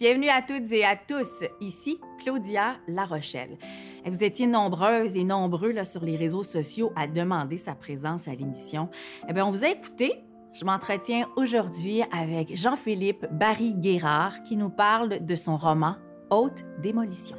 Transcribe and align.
Bienvenue 0.00 0.30
à 0.30 0.40
toutes 0.40 0.72
et 0.72 0.82
à 0.82 0.96
tous. 0.96 1.44
Ici 1.60 2.00
Claudia 2.22 2.78
La 2.88 3.04
Rochelle. 3.04 3.58
Vous 4.06 4.24
étiez 4.24 4.46
nombreuses 4.46 5.14
et 5.14 5.24
nombreux 5.24 5.72
là, 5.72 5.84
sur 5.84 6.02
les 6.06 6.16
réseaux 6.16 6.42
sociaux 6.42 6.90
à 6.96 7.06
demander 7.06 7.58
sa 7.58 7.74
présence 7.74 8.26
à 8.26 8.34
l'émission. 8.34 8.88
Eh 9.28 9.34
bien, 9.34 9.44
on 9.44 9.50
vous 9.50 9.62
a 9.62 9.68
écouté. 9.68 10.24
Je 10.54 10.64
m'entretiens 10.64 11.28
aujourd'hui 11.36 12.00
avec 12.12 12.56
Jean-Philippe 12.56 13.26
Barry-Guérard 13.30 14.42
qui 14.42 14.56
nous 14.56 14.70
parle 14.70 15.22
de 15.22 15.34
son 15.34 15.58
roman 15.58 15.96
Haute 16.30 16.64
démolition. 16.80 17.36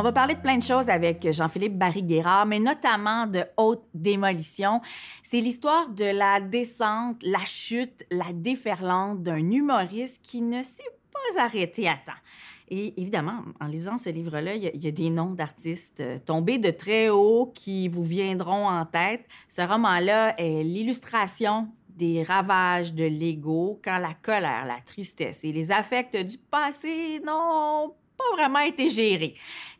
On 0.00 0.02
va 0.02 0.12
parler 0.12 0.32
de 0.32 0.40
plein 0.40 0.56
de 0.56 0.62
choses 0.62 0.88
avec 0.88 1.30
Jean-Philippe 1.30 1.76
Barry-Guérard, 1.76 2.46
mais 2.46 2.58
notamment 2.58 3.26
de 3.26 3.44
haute 3.58 3.84
démolition. 3.92 4.80
C'est 5.22 5.40
l'histoire 5.42 5.90
de 5.90 6.06
la 6.06 6.40
descente, 6.40 7.22
la 7.22 7.44
chute, 7.44 8.06
la 8.10 8.32
déferlante 8.32 9.22
d'un 9.22 9.50
humoriste 9.50 10.22
qui 10.22 10.40
ne 10.40 10.62
s'est 10.62 10.82
pas 11.12 11.42
arrêté 11.42 11.86
à 11.86 11.96
temps. 11.96 12.18
Et 12.70 12.98
évidemment, 12.98 13.42
en 13.60 13.66
lisant 13.66 13.98
ce 13.98 14.08
livre-là, 14.08 14.54
il, 14.54 14.82
y, 14.82 14.88
a 14.88 14.90
des 14.90 15.10
noms 15.10 15.32
d'artistes 15.32 16.00
euh, 16.00 16.16
tombés 16.16 16.56
de 16.56 16.70
très 16.70 17.10
haut 17.10 17.52
qui 17.54 17.88
vous 17.88 18.04
viendront 18.04 18.70
en 18.70 18.86
tête. 18.86 19.26
Ce 19.50 19.60
roman-là 19.60 20.34
est 20.38 20.62
l'illustration 20.62 21.68
des 21.90 22.22
ravages 22.22 22.94
de 22.94 23.04
l'ego 23.04 23.78
quand 23.84 23.98
la 23.98 24.14
colère, 24.14 24.64
la 24.64 24.80
tristesse 24.80 25.44
et 25.44 25.52
les 25.52 25.70
affects 25.70 26.16
du 26.16 26.38
passé 26.38 27.20
n'ont 27.22 27.92
pas 28.20 28.36
vraiment 28.36 28.60
été 28.60 28.88
gérés 28.88 29.34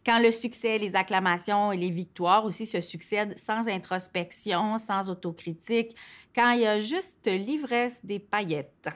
quand 0.05 0.19
le 0.19 0.31
succès, 0.31 0.79
les 0.79 0.97
acclamations 0.97 1.73
et 1.73 1.77
les 1.77 1.91
victoires 1.91 2.45
aussi 2.45 2.67
se 2.67 2.81
succèdent 2.81 3.39
sans 3.39 3.69
introspection, 3.69 4.79
sans 4.79 5.11
autocritique, 5.11 5.95
quand 6.35 6.53
il 6.53 6.61
y 6.61 6.67
a 6.67 6.81
juste 6.81 7.27
l'ivresse 7.27 8.05
des 8.05 8.19
paillettes. 8.19 8.89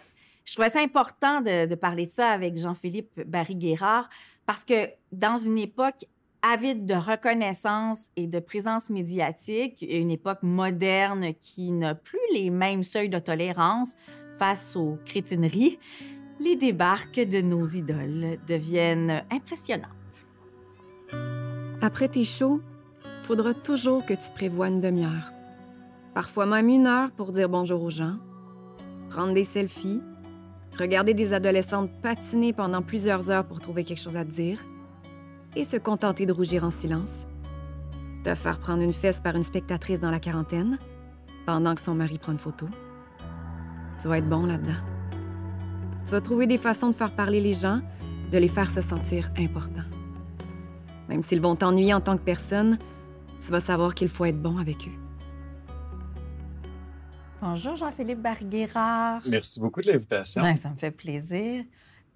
Je 0.45 0.53
trouvais 0.53 0.71
ça 0.71 0.81
important 0.81 1.41
de, 1.41 1.75
parler 1.75 2.07
de 2.07 2.11
ça 2.11 2.31
avec 2.31 2.57
Jean-Philippe 2.57 3.23
Barry-Guérard 3.27 4.09
parce 4.47 4.65
que 4.65 4.91
dans 5.11 5.37
une 5.37 5.59
époque 5.59 6.05
avide 6.43 6.85
de 6.85 6.95
reconnaissance 6.95 8.11
et 8.17 8.27
de 8.27 8.39
présence 8.39 8.91
médiatique, 8.91 9.83
une 9.89 10.11
époque 10.11 10.43
moderne 10.43 11.33
qui 11.41 11.73
n'a 11.73 11.95
plus 11.95 12.19
les 12.35 12.51
mêmes 12.51 12.83
seuils 12.83 13.09
de 13.09 13.19
tolérance 13.19 13.95
face 14.39 14.77
aux 14.77 14.99
crétineries, 15.07 15.79
les 16.41 16.57
débarques 16.57 17.21
de 17.21 17.41
nos 17.41 17.67
idoles 17.67 18.39
deviennent 18.47 19.25
impressionnants. 19.31 19.89
Après 21.81 22.09
tes 22.09 22.25
shows, 22.25 22.61
faudra 23.21 23.55
toujours 23.55 24.05
que 24.05 24.15
tu 24.15 24.31
prévois 24.35 24.69
une 24.69 24.81
demi-heure. 24.81 25.33
Parfois 26.15 26.47
même 26.47 26.69
une 26.69 26.87
heure 26.87 27.11
pour 27.11 27.33
dire 27.33 27.49
bonjour 27.49 27.83
aux 27.83 27.91
gens, 27.91 28.17
prendre 29.11 29.35
des 29.35 29.45
selfies, 29.45 30.01
regarder 30.79 31.15
des 31.15 31.33
adolescentes 31.33 31.91
patiner 32.03 32.53
pendant 32.53 32.83
plusieurs 32.83 33.31
heures 33.31 33.45
pour 33.45 33.61
trouver 33.61 33.85
quelque 33.85 34.01
chose 34.01 34.17
à 34.17 34.25
dire 34.25 34.65
et 35.57 35.65
se 35.65 35.77
contenter 35.77 36.27
de 36.27 36.33
rougir 36.33 36.65
en 36.65 36.71
silence. 36.71 37.27
Te 38.23 38.35
faire 38.35 38.59
prendre 38.59 38.83
une 38.83 38.93
fesse 38.93 39.21
par 39.21 39.37
une 39.37 39.43
spectatrice 39.43 40.01
dans 40.01 40.11
la 40.11 40.21
quarantaine 40.21 40.79
pendant 41.47 41.75
que 41.75 41.81
son 41.81 41.95
mari 41.95 42.19
prend 42.19 42.33
une 42.33 42.39
photo. 42.39 42.67
Tu 44.01 44.09
vas 44.09 44.19
être 44.19 44.29
bon 44.29 44.47
là-dedans. 44.47 44.94
Tu 46.05 46.11
vas 46.11 46.21
trouver 46.21 46.47
des 46.47 46.59
façons 46.59 46.91
de 46.91 46.95
faire 46.95 47.15
parler 47.15 47.41
les 47.41 47.55
gens, 47.55 47.81
de 48.31 48.37
les 48.37 48.49
faire 48.49 48.69
se 48.69 48.83
sentir 48.83 49.33
importants. 49.39 49.89
Même 51.09 51.23
s'ils 51.23 51.41
vont 51.41 51.57
t'ennuyer 51.57 51.95
en 51.95 52.01
tant 52.03 52.19
que 52.19 52.23
personne, 52.23 52.79
tu 53.41 53.51
vas 53.51 53.61
savoir 53.61 53.95
qu'il 53.95 54.09
faut 54.09 54.27
être 54.27 54.41
bon 54.41 54.59
avec 54.59 54.87
eux. 54.87 54.99
Bonjour 57.41 57.77
Jean-Philippe 57.77 58.21
Barguérard. 58.21 59.23
Merci 59.27 59.61
beaucoup 59.61 59.81
de 59.81 59.91
l'invitation. 59.93 60.43
Ben, 60.43 60.57
ça 60.57 60.69
me 60.71 60.77
fait 60.77 60.91
plaisir. 60.91 61.65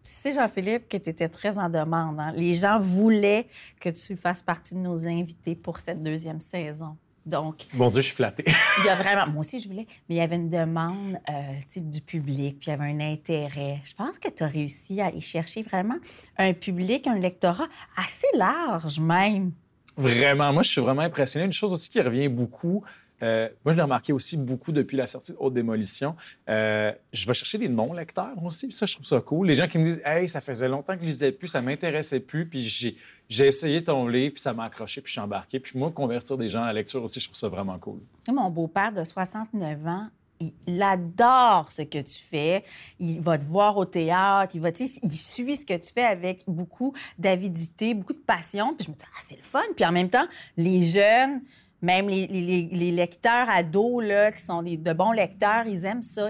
Tu 0.03 0.11
sais, 0.11 0.33
Jean-Philippe, 0.33 0.89
que 0.89 0.99
tu 0.99 1.09
étais 1.09 1.29
très 1.29 1.59
en 1.59 1.71
demande. 1.71 2.21
Hein. 2.21 2.33
Les 2.37 2.55
gens 2.55 2.79
voulaient 2.81 3.47
que 3.81 3.89
tu 3.89 4.17
fasses 4.17 4.43
partie 4.43 4.75
de 4.75 4.81
nos 4.81 5.07
invités 5.07 5.55
pour 5.55 5.79
cette 5.79 6.03
deuxième 6.03 6.41
saison. 6.41 6.97
Donc. 7.29 7.67
Bon 7.75 7.91
Dieu, 7.91 8.01
je 8.01 8.07
suis 8.07 8.17
flattée. 8.17 8.45
il 8.47 8.87
y 8.87 8.89
a 8.89 8.95
vraiment. 9.03 9.27
Moi 9.27 9.41
aussi, 9.41 9.61
je 9.61 9.69
voulais. 9.69 9.87
Mais 10.09 10.15
il 10.15 10.19
y 10.19 10.21
avait 10.21 10.37
une 10.37 10.49
demande 10.49 11.19
euh, 11.29 11.33
type 11.69 11.91
du 11.91 12.01
public, 12.01 12.59
puis 12.59 12.69
il 12.69 12.71
y 12.71 12.73
avait 12.73 12.91
un 12.91 13.01
intérêt. 13.01 13.81
Je 13.85 13.95
pense 13.95 14.19
que 14.19 14.29
tu 14.29 14.43
as 14.43 14.49
réussi 14.49 15.01
à 15.01 15.07
aller 15.07 15.21
chercher 15.21 15.63
vraiment 15.63 15.97
un 16.39 16.55
public, 16.55 17.07
un 17.07 17.19
lectorat 17.19 17.69
assez 17.97 18.29
large 18.35 18.99
même. 18.99 19.53
Vraiment. 19.97 20.53
Moi, 20.53 20.63
je 20.63 20.71
suis 20.71 20.81
vraiment 20.81 21.03
impressionné. 21.03 21.45
Une 21.45 21.53
chose 21.53 21.73
aussi 21.73 21.91
qui 21.91 22.01
revient 22.01 22.29
beaucoup, 22.29 22.85
euh, 23.23 23.49
moi, 23.65 23.73
je 23.73 23.77
l'ai 23.77 23.83
remarqué 23.83 24.13
aussi 24.13 24.37
beaucoup 24.37 24.73
depuis 24.73 24.97
la 24.97 25.07
sortie 25.07 25.33
de 25.33 25.37
Haute 25.39 25.55
Démolition. 25.55 26.15
Euh, 26.49 26.93
je 27.13 27.27
vais 27.27 27.35
chercher 27.35 27.59
des 27.59 27.69
non-lecteurs 27.69 28.43
aussi, 28.45 28.69
puis 28.69 28.77
ça, 28.77 28.87
je 28.87 28.95
trouve 28.95 29.07
ça 29.07 29.21
cool. 29.21 29.47
Les 29.47 29.55
gens 29.55 29.69
qui 29.69 29.79
me 29.79 29.85
disent 29.85 30.03
Hey, 30.05 30.29
ça 30.29 30.41
faisait 30.41 30.69
longtemps 30.69 30.95
que 30.95 31.03
je 31.03 31.07
lisais 31.07 31.33
plus, 31.33 31.49
ça 31.49 31.61
m'intéressait 31.61 32.21
plus, 32.21 32.47
puis 32.47 32.65
j'ai, 32.65 33.47
essayé 33.47 33.83
ton 33.83 34.07
livre, 34.07 34.35
puis 34.35 34.43
ça 34.43 34.53
m'a 34.53 34.65
accroché, 34.65 35.01
puis 35.01 35.11
je 35.11 35.13
suis 35.13 35.21
embarqué. 35.21 35.61
Puis 35.61 35.79
moi, 35.79 35.91
convertir 35.91 36.39
des 36.39 36.49
gens 36.49 36.63
à 36.63 36.67
la 36.67 36.75
lecture 36.75 37.03
aussi, 37.03 37.21
je 37.21 37.27
trouve 37.27 37.37
ça 37.37 37.49
vraiment 37.49 37.79
cool. 37.79 38.01
Mon 38.33 38.51
beau-père 38.51 38.93
de 38.93 39.05
69 39.05 39.87
ans, 39.87 40.09
il 40.41 40.83
adore 40.83 41.73
ce 41.73 41.83
que 41.83 41.99
tu 41.99 42.23
fais. 42.23 42.65
Il 43.01 43.21
va 43.21 43.39
te 43.39 43.45
voir 43.45 43.77
au 43.77 43.85
théâtre. 43.85 44.55
Il 44.55 44.61
va, 44.61 44.71
il 44.79 45.11
suit 45.11 45.57
ce 45.57 45.67
que 45.67 45.77
tu 45.77 45.93
fais 45.93 46.05
avec 46.05 46.45
beaucoup 46.47 46.95
d'avidité, 47.19 47.95
beaucoup 47.95 48.13
de 48.13 48.19
passion. 48.19 48.75
Puis 48.75 48.87
je 48.87 48.91
me 48.93 48.97
dis, 48.97 49.05
ah, 49.05 49.21
c'est 49.21 49.37
le 49.37 49.43
fun. 49.43 49.63
Puis 49.75 49.85
en 49.85 49.91
même 49.93 50.09
temps, 50.09 50.27
les 50.57 50.83
jeunes, 50.83 51.43
même 51.81 52.09
les, 52.09 52.91
lecteurs 52.93 53.49
ados, 53.49 54.03
là, 54.03 54.33
qui 54.33 54.43
sont 54.43 54.63
de 54.63 54.93
bons 54.93 55.13
lecteurs, 55.13 55.67
ils 55.67 55.85
aiment 55.85 56.03
ça. 56.03 56.29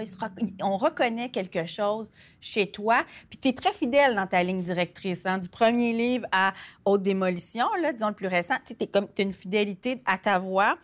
on 0.61 0.77
reconnaît 0.77 1.29
quelque 1.29 1.65
chose 1.65 2.11
chez 2.39 2.69
toi. 2.69 3.03
Puis 3.29 3.39
tu 3.39 3.47
es 3.49 3.53
très 3.53 3.73
fidèle 3.73 4.15
dans 4.15 4.27
ta 4.27 4.43
ligne 4.43 4.61
directrice. 4.61 5.25
Hein? 5.25 5.39
Du 5.39 5.49
premier 5.49 5.93
livre 5.93 6.27
à 6.31 6.53
Haute 6.85 7.01
Démolition, 7.01 7.65
là, 7.81 7.93
disons 7.93 8.09
le 8.09 8.13
plus 8.13 8.27
récent, 8.27 8.55
tu 8.65 8.75
as 8.93 9.21
une 9.21 9.33
fidélité 9.33 10.01
à 10.05 10.17
ta 10.19 10.37
voix. 10.37 10.77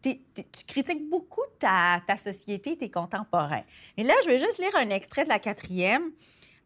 tu 0.00 0.16
critiques 0.68 1.08
beaucoup 1.10 1.44
ta, 1.58 2.00
ta 2.06 2.16
société, 2.16 2.76
tes 2.76 2.90
contemporains. 2.90 3.64
Et 3.96 4.04
là, 4.04 4.14
je 4.24 4.30
vais 4.30 4.38
juste 4.38 4.58
lire 4.58 4.76
un 4.76 4.90
extrait 4.90 5.24
de 5.24 5.30
la 5.30 5.40
quatrième. 5.40 6.12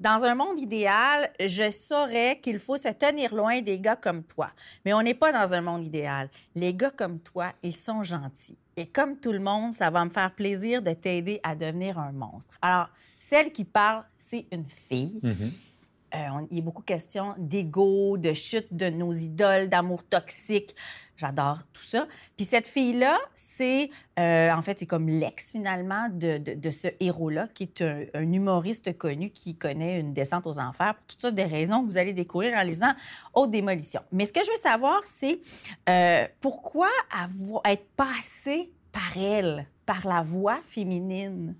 Dans 0.00 0.22
un 0.22 0.36
monde 0.36 0.60
idéal, 0.60 1.28
je 1.44 1.70
saurais 1.72 2.38
qu'il 2.41 2.60
faut 2.60 2.76
se 2.76 2.88
tenir 2.88 3.34
loin 3.34 3.60
des 3.60 3.81
gars 3.81 3.97
comme 3.97 4.22
toi. 4.22 4.50
Mais 4.84 4.92
on 4.92 5.03
n'est 5.03 5.14
pas 5.14 5.32
dans 5.32 5.54
un 5.54 5.60
monde 5.60 5.84
idéal. 5.84 6.31
Les 6.54 6.72
gars 6.72 6.92
comme 6.92 7.19
toi, 7.19 7.53
ils 7.64 7.75
sont 7.75 8.04
gentils. 8.04 8.58
Et 8.76 8.87
comme 8.87 9.19
tout 9.19 9.32
le 9.32 9.41
monde, 9.41 9.72
ça 9.72 9.91
va 9.91 10.04
me 10.04 10.10
faire 10.10 10.32
plaisir 10.32 10.82
de 10.82 10.92
t'aider 10.92 11.41
à 11.42 11.56
devenir 11.56 11.98
un 11.98 12.12
monstre. 12.12 12.56
Alors, 12.62 12.91
celle 13.19 13.50
qui 13.50 13.64
parle, 13.64 14.04
c'est 14.16 14.47
une 14.53 14.69
fille. 14.69 15.19
Mm-hmm. 15.25 15.77
Euh, 16.14 16.46
il 16.50 16.58
y 16.58 16.60
a 16.60 16.64
beaucoup 16.64 16.82
de 16.82 16.86
questions 16.86 17.34
d'ego, 17.38 18.16
de 18.16 18.32
chute 18.32 18.72
de 18.72 18.88
nos 18.88 19.12
idoles, 19.12 19.69
d'amour 19.69 20.04
toxique. 20.04 20.74
J'adore 21.19 21.58
tout 21.72 21.82
ça. 21.82 22.06
Puis 22.36 22.46
cette 22.46 22.69
fille-là, 22.69 23.19
c'est 23.34 23.91
euh, 24.20 24.52
en 24.52 24.62
fait, 24.62 24.78
c'est 24.78 24.86
comme 24.86 25.08
l'ex 25.08 25.50
finalement 25.50 26.08
de, 26.12 26.38
de, 26.38 26.70
ce 26.70 26.86
héros-là, 27.00 27.48
qui 27.52 27.64
est 27.64 27.82
un, 27.82 28.32
humoriste 28.32 28.96
connu 28.96 29.30
qui 29.30 29.56
connaît 29.56 29.98
une 29.98 30.12
descente 30.12 30.46
aux 30.46 30.60
enfers 30.60 30.94
pour 30.94 31.06
toutes 31.08 31.20
sortes 31.20 31.34
de 31.34 31.42
raisons 31.42 31.82
que 31.82 31.91
vous 31.91 31.98
allez 31.98 32.12
découvrir 32.12 32.56
en 32.56 32.62
lisant 32.62 32.92
Haute 33.34 33.50
Démolition. 33.50 34.00
Mais 34.12 34.26
ce 34.26 34.32
que 34.32 34.44
je 34.44 34.50
veux 34.50 34.62
savoir, 34.62 35.02
c'est 35.02 35.40
euh, 35.88 36.26
pourquoi 36.40 36.88
avoir, 37.10 37.62
être 37.66 37.88
passé 37.96 38.70
par 38.92 39.16
elle, 39.16 39.66
par 39.86 40.06
la 40.06 40.22
voix 40.22 40.60
féminine? 40.64 41.56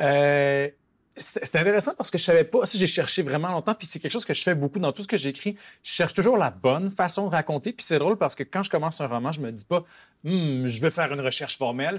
Euh, 0.00 0.68
c'est 1.16 1.56
intéressant 1.56 1.92
parce 1.96 2.10
que 2.10 2.18
je 2.18 2.24
savais 2.24 2.44
pas, 2.44 2.64
si 2.66 2.78
j'ai 2.78 2.86
cherché 2.86 3.22
vraiment 3.22 3.48
longtemps, 3.48 3.74
puis 3.74 3.86
c'est 3.86 3.98
quelque 3.98 4.12
chose 4.12 4.24
que 4.24 4.34
je 4.34 4.42
fais 4.42 4.54
beaucoup 4.54 4.78
dans 4.78 4.92
tout 4.92 5.02
ce 5.02 5.08
que 5.08 5.16
j'écris. 5.16 5.56
Je 5.82 5.90
cherche 5.90 6.14
toujours 6.14 6.36
la 6.36 6.50
bonne 6.50 6.90
façon 6.90 7.26
de 7.26 7.30
raconter, 7.30 7.72
puis 7.72 7.84
c'est 7.84 7.98
drôle 7.98 8.16
parce 8.16 8.34
que 8.34 8.44
quand 8.44 8.62
je 8.62 8.70
commence 8.70 9.00
un 9.00 9.06
roman, 9.06 9.32
je 9.32 9.40
me 9.40 9.50
dis 9.50 9.64
pas, 9.64 9.84
hmm, 10.24 10.66
je 10.66 10.80
veux 10.80 10.90
faire 10.90 11.12
une 11.12 11.20
recherche 11.20 11.58
formelle, 11.58 11.96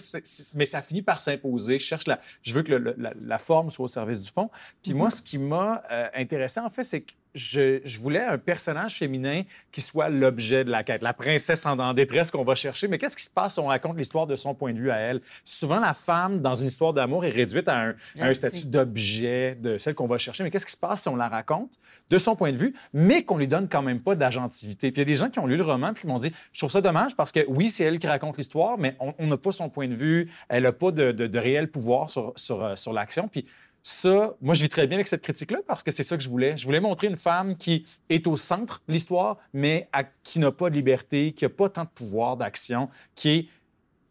mais 0.55 0.65
ça 0.65 0.81
finit 0.81 1.01
par 1.01 1.19
s'imposer. 1.19 1.77
Je 1.77 1.85
cherche 1.85 2.07
la, 2.07 2.21
je 2.41 2.53
veux 2.53 2.63
que 2.63 2.71
la, 2.73 3.37
forme 3.37 3.69
soit 3.69 3.85
au 3.85 3.89
service 3.89 4.21
du 4.21 4.31
fond. 4.31 4.49
Puis 4.81 4.93
moi, 4.93 5.07
mm-hmm. 5.07 5.15
ce 5.15 5.21
qui 5.21 5.37
m'a 5.37 5.83
euh, 5.91 6.07
intéressé 6.13 6.59
en 6.59 6.69
fait, 6.69 6.83
c'est 6.83 7.01
que 7.01 7.11
je, 7.33 7.99
voulais 7.99 8.19
un 8.19 8.37
personnage 8.37 8.97
féminin 8.97 9.43
qui 9.71 9.81
soit 9.81 10.09
l'objet 10.09 10.63
de 10.63 10.69
la 10.69 10.83
quête, 10.83 11.01
la 11.01 11.13
princesse 11.13 11.65
en, 11.65 11.93
détresse 11.93 12.31
qu'on 12.31 12.43
va 12.43 12.55
chercher. 12.55 12.87
Mais 12.87 12.97
qu'est-ce 12.97 13.15
qui 13.15 13.23
se 13.23 13.29
passe 13.29 13.53
si 13.53 13.59
on 13.59 13.67
raconte 13.67 13.97
l'histoire 13.97 14.27
de 14.27 14.35
son 14.35 14.53
point 14.53 14.73
de 14.73 14.79
vue 14.79 14.91
à 14.91 14.97
elle? 14.97 15.21
Souvent, 15.45 15.79
la 15.79 15.93
femme, 15.93 16.41
dans 16.41 16.55
une 16.55 16.67
histoire 16.67 16.93
d'amour, 16.93 17.25
est 17.25 17.29
réduite 17.29 17.67
à 17.67 17.93
un, 18.19 18.33
statut 18.33 18.65
d'objet, 18.65 19.55
de 19.59 19.77
celle 19.77 19.95
qu'on 19.95 20.07
va 20.07 20.17
chercher. 20.17 20.43
Mais 20.43 20.51
qu'est-ce 20.51 20.65
qui 20.65 20.71
se 20.71 20.77
passe 20.77 21.03
si 21.03 21.09
on 21.09 21.15
la 21.15 21.29
raconte 21.29 21.79
de 22.09 22.17
son 22.17 22.35
point 22.35 22.51
de 22.51 22.57
vue, 22.57 22.73
mais 22.93 23.23
qu'on 23.23 23.37
lui 23.37 23.47
donne 23.47 23.69
quand 23.69 23.81
même 23.81 24.01
pas 24.01 24.15
d'agentivité? 24.15 24.91
Puis 24.91 25.01
il 25.01 25.05
y 25.05 25.09
a 25.09 25.13
des 25.13 25.15
gens 25.15 25.29
qui 25.29 25.39
ont 25.39 25.47
lu 25.47 25.55
le 25.55 25.63
roman 25.63 25.93
puis 25.93 26.01
qui 26.01 26.07
m'ont 26.07 26.19
dit, 26.19 26.33
je 26.51 26.59
trouve 26.59 26.71
ça 26.71 26.81
dommage 26.81 27.15
parce 27.15 27.31
que 27.31 27.45
oui, 27.47 27.69
c'est 27.69 27.85
elle 27.85 27.99
qui 27.99 28.07
raconte 28.07 28.37
l'histoire, 28.37 28.77
mais 28.77 28.95
on 28.99 29.27
n'a 29.27 29.37
pas 29.37 29.51
son 29.51 29.69
point 29.69 29.87
de 29.87 29.95
vue, 29.95 30.29
elle 30.49 30.63
n'a 30.63 30.71
pas 30.71 30.91
de, 30.91 31.37
réel 31.37 31.71
pouvoir 31.71 32.09
sur, 32.09 32.33
sur, 32.35 32.63
euh, 32.63 32.75
sur 32.75 32.93
l'action. 32.93 33.27
Puis 33.27 33.45
ça, 33.83 34.35
moi, 34.41 34.53
je 34.53 34.61
vis 34.61 34.69
très 34.69 34.85
bien 34.85 34.97
avec 34.97 35.07
cette 35.07 35.21
critique-là 35.21 35.59
parce 35.67 35.81
que 35.81 35.91
c'est 35.91 36.03
ça 36.03 36.15
que 36.17 36.23
je 36.23 36.29
voulais. 36.29 36.55
Je 36.55 36.65
voulais 36.65 36.79
montrer 36.79 37.07
une 37.07 37.17
femme 37.17 37.55
qui 37.57 37.85
est 38.09 38.27
au 38.27 38.37
centre 38.37 38.81
de 38.87 38.93
l'histoire, 38.93 39.37
mais 39.53 39.89
qui 40.23 40.39
n'a 40.39 40.51
pas 40.51 40.69
de 40.69 40.75
liberté, 40.75 41.33
qui 41.33 41.45
n'a 41.45 41.49
pas 41.49 41.69
tant 41.69 41.83
de 41.83 41.89
pouvoir 41.89 42.37
d'action, 42.37 42.89
qui 43.15 43.29
est 43.29 43.47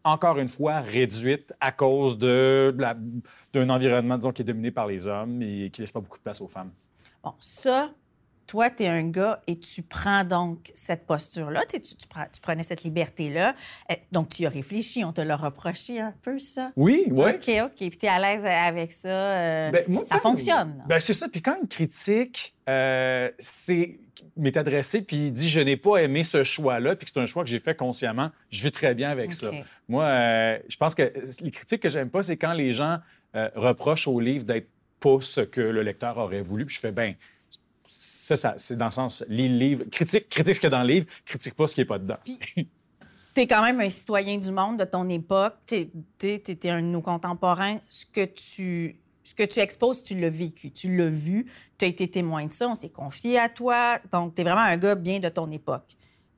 encore 0.03 0.39
une 0.39 0.47
fois, 0.47 0.79
réduite 0.79 1.53
à 1.59 1.71
cause 1.71 2.17
de 2.17 2.75
d'un 3.53 3.69
environnement, 3.69 4.17
disons, 4.17 4.31
qui 4.31 4.41
est 4.41 4.45
dominé 4.45 4.71
par 4.71 4.87
les 4.87 5.07
hommes 5.07 5.41
et 5.41 5.69
qui 5.69 5.81
laisse 5.81 5.91
pas 5.91 5.99
beaucoup 5.99 6.17
de 6.17 6.23
place 6.23 6.41
aux 6.41 6.47
femmes. 6.47 6.71
Bon, 7.23 7.33
ça, 7.39 7.91
toi, 8.51 8.69
tu 8.69 8.83
es 8.83 8.87
un 8.89 9.07
gars 9.07 9.41
et 9.47 9.57
tu 9.57 9.81
prends 9.81 10.25
donc 10.25 10.71
cette 10.75 11.05
posture-là, 11.07 11.61
tu, 11.69 11.79
tu, 11.81 12.05
prenais 12.41 12.63
cette 12.63 12.83
liberté-là. 12.83 13.55
Eh, 13.89 13.93
Donc, 14.11 14.27
tu 14.27 14.41
y 14.41 14.45
as 14.45 14.49
réfléchi, 14.49 15.05
on 15.05 15.13
te 15.13 15.21
l'a 15.21 15.37
reproché 15.37 16.01
un 16.01 16.13
peu, 16.21 16.37
ça? 16.37 16.73
Oui, 16.75 17.05
oui. 17.09 17.29
OK, 17.31 17.49
OK. 17.63 17.75
Puis 17.77 17.91
tu 17.97 18.05
es 18.05 18.09
à 18.09 18.19
l'aise 18.19 18.43
avec 18.43 18.91
ça. 18.91 19.07
euh, 19.07 19.71
Ben, 19.71 19.85
moi, 19.87 20.03
ça 20.03 20.17
fonctionne. 20.17 20.83
Ben, 20.85 20.99
c'est 20.99 21.13
ça. 21.13 21.29
Puis 21.29 21.41
quand 21.41 21.55
une 21.61 21.69
critique 21.69 22.53
euh, 22.67 23.31
c'est- 23.39 23.99
m'est 24.35 24.57
adressée 24.57 25.01
puis 25.01 25.31
dit 25.31 25.47
je 25.47 25.61
n'ai 25.61 25.77
pas 25.77 25.99
aimé 25.99 26.23
ce 26.23 26.43
choix-là, 26.43 26.97
puis 26.97 27.05
que 27.05 27.11
c'est 27.13 27.21
un 27.21 27.25
choix 27.27 27.45
que 27.45 27.49
j'ai 27.49 27.59
fait 27.61 27.75
consciemment, 27.75 28.31
je 28.49 28.61
vis 28.63 28.71
très 28.73 28.93
bien 28.93 29.11
avec 29.11 29.31
ça. 29.31 29.49
Moi, 29.87 30.03
euh, 30.03 30.59
je 30.67 30.75
pense 30.75 30.93
que 30.93 31.09
les 31.41 31.51
critiques 31.51 31.81
que 31.81 31.89
j'aime 31.89 32.09
pas, 32.09 32.21
c'est 32.21 32.35
quand 32.35 32.51
les 32.53 32.73
gens 32.73 32.97
euh, 33.33 33.49
reprochent 33.55 34.09
au 34.09 34.19
livre 34.19 34.43
d'être 34.43 34.67
pas 34.99 35.19
ce 35.21 35.39
que 35.39 35.61
le 35.61 35.83
lecteur 35.83 36.17
aurait 36.17 36.41
voulu. 36.41 36.65
Puis 36.65 36.75
je 36.75 36.81
fais 36.81 36.91
ben 36.91 37.15
ça, 38.35 38.51
ça 38.51 38.55
c'est 38.57 38.77
dans 38.77 38.85
le 38.85 38.91
sens 38.91 39.23
lis 39.27 39.49
le 39.49 39.57
livre, 39.57 39.83
critique, 39.91 40.29
critique 40.29 40.55
ce 40.55 40.59
qu'il 40.59 40.69
y 40.69 40.73
a 40.73 40.77
dans 40.77 40.83
le 40.83 40.93
livre, 40.93 41.05
critique 41.25 41.53
pas 41.53 41.67
ce 41.67 41.75
qui 41.75 41.81
est 41.81 41.85
pas 41.85 41.99
dedans. 41.99 42.17
Tu 43.33 43.41
es 43.41 43.47
quand 43.47 43.63
même 43.63 43.79
un 43.79 43.89
citoyen 43.89 44.37
du 44.37 44.51
monde 44.51 44.77
de 44.77 44.83
ton 44.83 45.07
époque. 45.07 45.55
Tu 45.65 45.89
es, 46.21 46.69
un 46.69 46.81
de 46.81 46.87
nos 46.87 47.01
contemporains. 47.01 47.77
Ce 47.87 48.05
que 48.05 48.25
tu, 48.25 48.99
ce 49.23 49.33
que 49.33 49.43
tu 49.43 49.59
exposes, 49.59 50.03
tu 50.03 50.19
l'as 50.19 50.29
vécu, 50.29 50.71
tu 50.71 50.95
l'as 50.97 51.09
vu, 51.09 51.45
tu 51.77 51.85
as 51.85 51.87
été 51.87 52.09
témoin 52.09 52.45
de 52.45 52.51
ça, 52.51 52.67
on 52.67 52.75
s'est 52.75 52.89
confié 52.89 53.39
à 53.39 53.47
toi. 53.47 53.99
Donc, 54.11 54.35
tu 54.35 54.41
es 54.41 54.43
vraiment 54.43 54.61
un 54.61 54.75
gars 54.75 54.95
bien 54.95 55.19
de 55.19 55.29
ton 55.29 55.49
époque. 55.51 55.95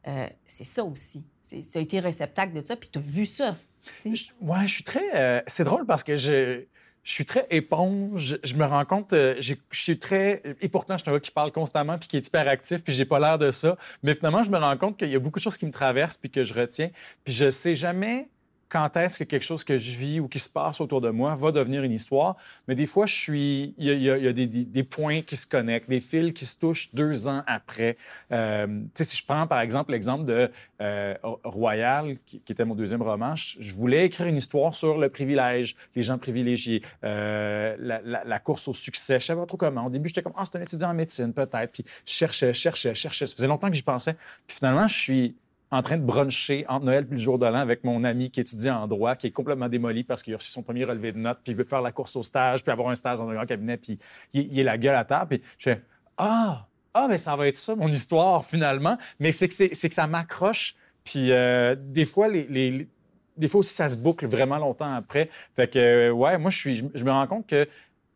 Euh, 0.08 0.28
c'est 0.46 0.66
ça 0.66 0.84
aussi. 0.84 1.24
C'est, 1.42 1.64
ça 1.64 1.80
a 1.80 1.82
été 1.82 2.00
réceptacle 2.00 2.54
de 2.54 2.66
ça, 2.66 2.76
puis 2.76 2.90
tu 2.92 3.00
as 3.00 3.02
vu 3.02 3.26
ça. 3.26 3.58
tu 4.04 4.10
ouais, 4.42 4.68
je 4.68 4.74
suis 4.74 4.84
très. 4.84 5.16
euh, 5.16 5.42
c'est 5.48 5.64
drôle 5.64 5.86
parce 5.88 6.04
que 6.04 6.16
je, 6.16 6.66
je 7.04 7.12
suis 7.12 7.26
très 7.26 7.46
éponge. 7.50 8.38
Je 8.44 8.56
me 8.56 8.66
rends 8.66 8.86
compte, 8.86 9.14
euh, 9.14 9.36
je 9.40 9.56
suis 9.72 10.00
très. 10.00 10.42
Et 10.62 10.70
pourtant, 10.70 10.98
je 10.98 11.04
suis 11.04 11.10
un 11.10 11.14
gars 11.14 11.20
qui 11.20 11.32
parle 11.32 11.52
constamment 11.52 11.98
puis 11.98 12.08
qui 12.08 12.18
est 12.18 12.26
hyper 12.26 12.48
actif 12.48 12.84
puis 12.84 12.94
j'ai 12.94 13.06
pas 13.06 13.20
l'air 13.20 13.38
de 13.38 13.52
ça. 13.52 13.78
Mais 14.04 14.16
finalement, 14.16 14.44
je 14.44 14.50
me 14.50 14.58
rends 14.58 14.78
compte 14.78 14.98
qu'il 14.98 15.10
y 15.10 15.16
a 15.16 15.20
beaucoup 15.20 15.40
de 15.40 15.44
choses 15.44 15.58
qui 15.58 15.66
me 15.66 15.72
traversent 15.72 16.18
puis 16.18 16.30
que 16.30 16.44
je 16.44 16.54
retiens. 16.54 16.90
Puis 17.24 17.34
je 17.34 17.50
sais 17.50 17.76
jamais 17.76 18.28
quand 18.74 18.98
est-ce 18.98 19.20
que 19.20 19.24
quelque 19.24 19.44
chose 19.44 19.64
que 19.64 19.78
je 19.78 19.92
vis 19.92 20.20
ou 20.20 20.28
qui 20.28 20.40
se 20.40 20.50
passe 20.50 20.82
autour 20.82 21.00
de 21.00 21.12
moi 21.12 21.36
va 21.36 21.52
devenir 21.52 21.84
une 21.84 21.92
histoire. 21.92 22.38
Mais 22.68 22.74
des 22.74 22.88
fois, 22.88 23.06
je 23.06 23.14
suis. 23.14 23.76
Il 23.78 24.02
y 24.02 24.10
a, 24.10 24.34
des, 24.34 24.84
points 24.84 25.22
qui 25.22 25.36
se 25.36 25.46
connectent, 25.46 25.88
des 25.88 26.00
fils 26.00 26.34
qui 26.34 26.44
se 26.44 26.58
touchent 26.58 26.90
deux 26.92 27.28
ans 27.28 27.44
après. 27.46 27.98
Euh, 28.32 28.82
si 28.96 29.16
je 29.16 29.24
prends 29.24 29.46
par 29.46 29.62
exemple 29.62 29.92
l'exemple 29.92 30.26
de 30.26 30.50
euh, 30.82 31.14
Royal, 31.44 32.18
qui, 32.26 32.42
était 32.50 32.66
mon 32.66 32.74
deuxième 32.74 33.04
roman, 33.04 33.36
je, 33.36 33.74
voulais 33.74 34.08
écrire 34.08 34.26
une 34.26 34.38
histoire 34.38 34.74
sur 34.74 34.98
le 34.98 35.10
privilège, 35.10 35.76
les 35.96 36.02
gens 36.02 36.18
privilégiés, 36.18 36.82
euh, 37.04 37.76
la, 37.78 38.40
course 38.40 38.68
au 38.68 38.74
succès. 38.74 39.20
Je 39.20 39.26
savais 39.28 39.40
pas 39.40 39.46
trop 39.46 39.58
comment. 39.58 39.86
Au 39.86 39.90
début, 39.92 40.10
j'étais 40.10 40.24
comme, 40.24 40.34
ah, 40.36 40.46
c'est 40.46 40.58
un 40.58 40.62
étudiant 40.62 40.90
en 40.90 40.96
médecine, 40.96 41.32
peut-être. 41.32 41.72
Puis 41.72 41.86
je 42.08 42.12
cherchais, 42.12 42.56
cherchais, 42.56 42.96
cherchais. 42.96 43.28
Ça 43.28 43.36
faisait 43.36 43.48
longtemps 43.48 43.70
que 43.70 43.76
j'y 43.76 43.84
pensais. 43.84 44.16
Puis 44.48 44.58
finalement, 44.58 44.88
je 44.88 44.98
suis 44.98 45.36
en 45.74 45.82
train 45.82 45.98
de 45.98 46.04
bruncher 46.04 46.66
entre 46.70 46.86
Noël 46.86 47.08
et 47.10 47.14
le 47.14 47.20
jour 47.20 47.40
de 47.40 47.48
l'an 47.48 47.56
avec 47.56 47.84
mon 47.84 48.04
ami 48.04 48.30
qui 48.30 48.40
étudie 48.40 48.70
en 48.70 48.88
droit, 48.88 49.16
qui 49.16 49.28
est 49.28 49.32
complètement 49.32 49.68
démoli 49.68 50.04
parce 50.04 50.22
qu'il 50.22 50.36
a 50.36 50.38
reçu 50.38 50.52
son 50.52 50.62
premier 50.62 50.86
relevé 50.86 51.12
de 51.12 51.18
notes, 51.18 51.40
puis 51.44 51.54
il 51.54 51.56
veut 51.56 51.64
faire 51.64 51.82
la 51.82 51.92
course 51.92 52.16
au 52.16 52.22
stage, 52.22 52.62
puis 52.62 52.72
avoir 52.72 52.90
un 52.90 52.96
stage 52.96 53.18
dans 53.18 53.28
un 53.28 53.34
grand 53.34 53.48
cabinet, 53.48 53.78
puis 53.78 53.98
il, 54.34 54.60
est 54.60 54.64
la 54.64 54.78
gueule 54.78 54.96
à 54.96 55.04
terre. 55.04 55.26
Puis 55.28 55.42
je 55.58 55.72
fais, 55.72 55.82
ah, 56.18 56.68
ah, 56.94 57.08
mais 57.10 57.18
ça 57.18 57.36
va 57.36 57.48
être 57.48 57.58
ça, 57.58 57.76
mon 57.76 57.88
histoire, 57.88 58.46
finalement. 58.46 59.00
Mais 59.20 59.32
c'est 59.32 59.48
que, 59.48 59.94
ça 59.94 60.06
m'accroche. 60.06 60.76
Puis 61.04 61.32
euh, 61.32 61.76
des 61.76 62.06
fois, 62.06 62.28
les, 62.28 62.88
des 63.36 63.48
fois 63.48 63.62
aussi, 63.62 63.74
ça 63.74 63.90
se 63.90 63.98
boucle 63.98 64.28
vraiment 64.28 64.60
longtemps 64.60 64.94
après. 64.94 65.32
Fait 65.56 65.68
que, 65.68 66.12
ouais, 66.12 66.38
moi, 66.38 66.52
je, 66.52 66.58
suis, 66.58 66.90
je 66.94 67.04
me 67.04 67.12
rends 67.12 67.26
compte 67.26 67.48
que 67.48 67.68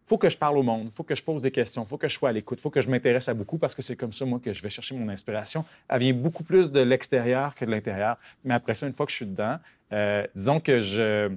faut 0.08 0.18
que 0.18 0.30
je 0.30 0.38
parle 0.38 0.58
au 0.58 0.64
monde, 0.64 0.90
faut 0.96 1.04
que 1.04 1.14
je 1.16 1.22
pose 1.22 1.42
des 1.42 1.52
questions, 1.52 1.84
faut 1.86 1.98
que 1.98 2.08
je 2.08 2.14
sois 2.16 2.30
à 2.30 2.32
l'écoute, 2.32 2.60
faut 2.62 2.70
que 2.70 2.82
je 2.82 2.90
m'intéresse 2.90 3.28
à 3.30 3.34
beaucoup 3.34 3.58
parce 3.58 3.76
que 3.76 3.82
c'est 3.82 3.96
comme 3.98 4.14
ça, 4.14 4.26
moi, 4.26 4.40
que 4.44 4.54
je 4.54 4.64
vais 4.64 4.70
chercher 4.70 4.96
mon 4.96 5.10
inspiration. 5.10 5.66
Elle 5.90 6.00
vient 6.00 6.14
beaucoup 6.14 6.44
plus 6.44 6.72
de 6.72 6.80
l'extérieur 6.80 7.54
que 7.54 7.66
de 7.66 7.72
l'intérieur. 7.72 8.18
Mais 8.46 8.54
après 8.54 8.74
ça, 8.74 8.88
une 8.88 8.94
fois 8.94 9.06
que 9.06 9.12
je 9.12 9.18
suis 9.18 9.26
dedans, 9.26 9.58
euh, 9.92 10.26
disons 10.34 10.60
que 10.62 10.80
je, 10.80 11.30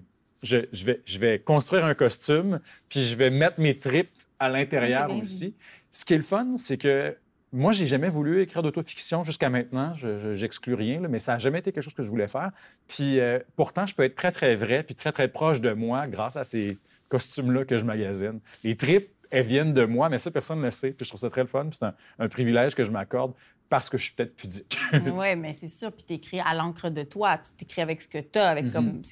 je, 0.42 0.58
je 0.72 0.84
vais, 0.84 1.00
je 1.04 1.18
vais 1.18 1.38
construire 1.40 1.84
un 1.84 1.94
costume, 1.94 2.60
puis 2.88 3.02
je 3.02 3.14
vais 3.16 3.30
mettre 3.30 3.60
mes 3.60 3.76
tripes 3.76 4.08
à 4.38 4.48
l'intérieur 4.48 5.02
aussi. 5.20 5.54
Ce 5.90 6.04
qui 6.04 6.14
est 6.14 6.18
le 6.18 6.22
fun, 6.22 6.54
c'est 6.56 6.78
que 6.78 7.16
moi, 7.52 7.72
j'ai 7.72 7.88
jamais 7.88 8.08
voulu 8.08 8.40
écrire 8.42 8.62
d'autofiction 8.62 9.24
jusqu'à 9.24 9.50
maintenant. 9.50 9.92
Je- 9.96 10.20
je- 10.20 10.36
J'exclus 10.36 10.74
rien, 10.74 11.00
là, 11.00 11.08
mais 11.08 11.18
ça 11.18 11.32
n'a 11.32 11.38
jamais 11.40 11.58
été 11.58 11.72
quelque 11.72 11.82
chose 11.82 11.94
que 11.94 12.04
je 12.04 12.08
voulais 12.08 12.28
faire. 12.28 12.52
Puis 12.86 13.18
euh, 13.18 13.40
pourtant, 13.56 13.84
je 13.86 13.94
peux 13.96 14.04
être 14.04 14.14
très, 14.14 14.30
très 14.30 14.54
vrai, 14.54 14.84
puis 14.84 14.94
très, 14.94 15.10
très 15.10 15.26
proche 15.26 15.60
de 15.60 15.72
moi 15.72 16.06
grâce 16.06 16.36
à 16.36 16.44
ces 16.44 16.78
costumes-là 17.10 17.64
que 17.66 17.78
je 17.78 17.84
magasine. 17.84 18.40
Les 18.64 18.76
tripes, 18.76 19.10
elles 19.30 19.46
viennent 19.46 19.74
de 19.74 19.84
moi, 19.84 20.08
mais 20.08 20.18
ça, 20.18 20.30
personne 20.30 20.60
ne 20.60 20.64
le 20.64 20.70
sait. 20.70 20.92
Puis 20.92 21.04
je 21.04 21.10
trouve 21.10 21.20
ça 21.20 21.28
très 21.30 21.42
le 21.42 21.46
fun. 21.48 21.68
C'est 21.72 21.84
un, 21.84 21.94
un 22.18 22.28
privilège 22.28 22.74
que 22.74 22.84
je 22.84 22.90
m'accorde 22.90 23.32
parce 23.68 23.88
que 23.88 23.96
je 23.96 24.02
suis 24.02 24.14
peut-être 24.14 24.34
pudique. 24.34 24.76
oui, 24.92 25.36
mais 25.36 25.52
c'est 25.52 25.68
sûr. 25.68 25.92
Puis 25.92 26.02
tu 26.04 26.14
écris 26.14 26.40
à 26.40 26.54
l'encre 26.54 26.90
de 26.90 27.04
toi. 27.04 27.38
Tu 27.38 27.52
t'écris 27.52 27.82
avec 27.82 28.02
ce 28.02 28.08
que 28.08 28.18
tu 28.18 28.38
as. 28.40 28.48
Avec 28.48 28.64
Mhm. 28.64 28.72
comme, 28.72 29.02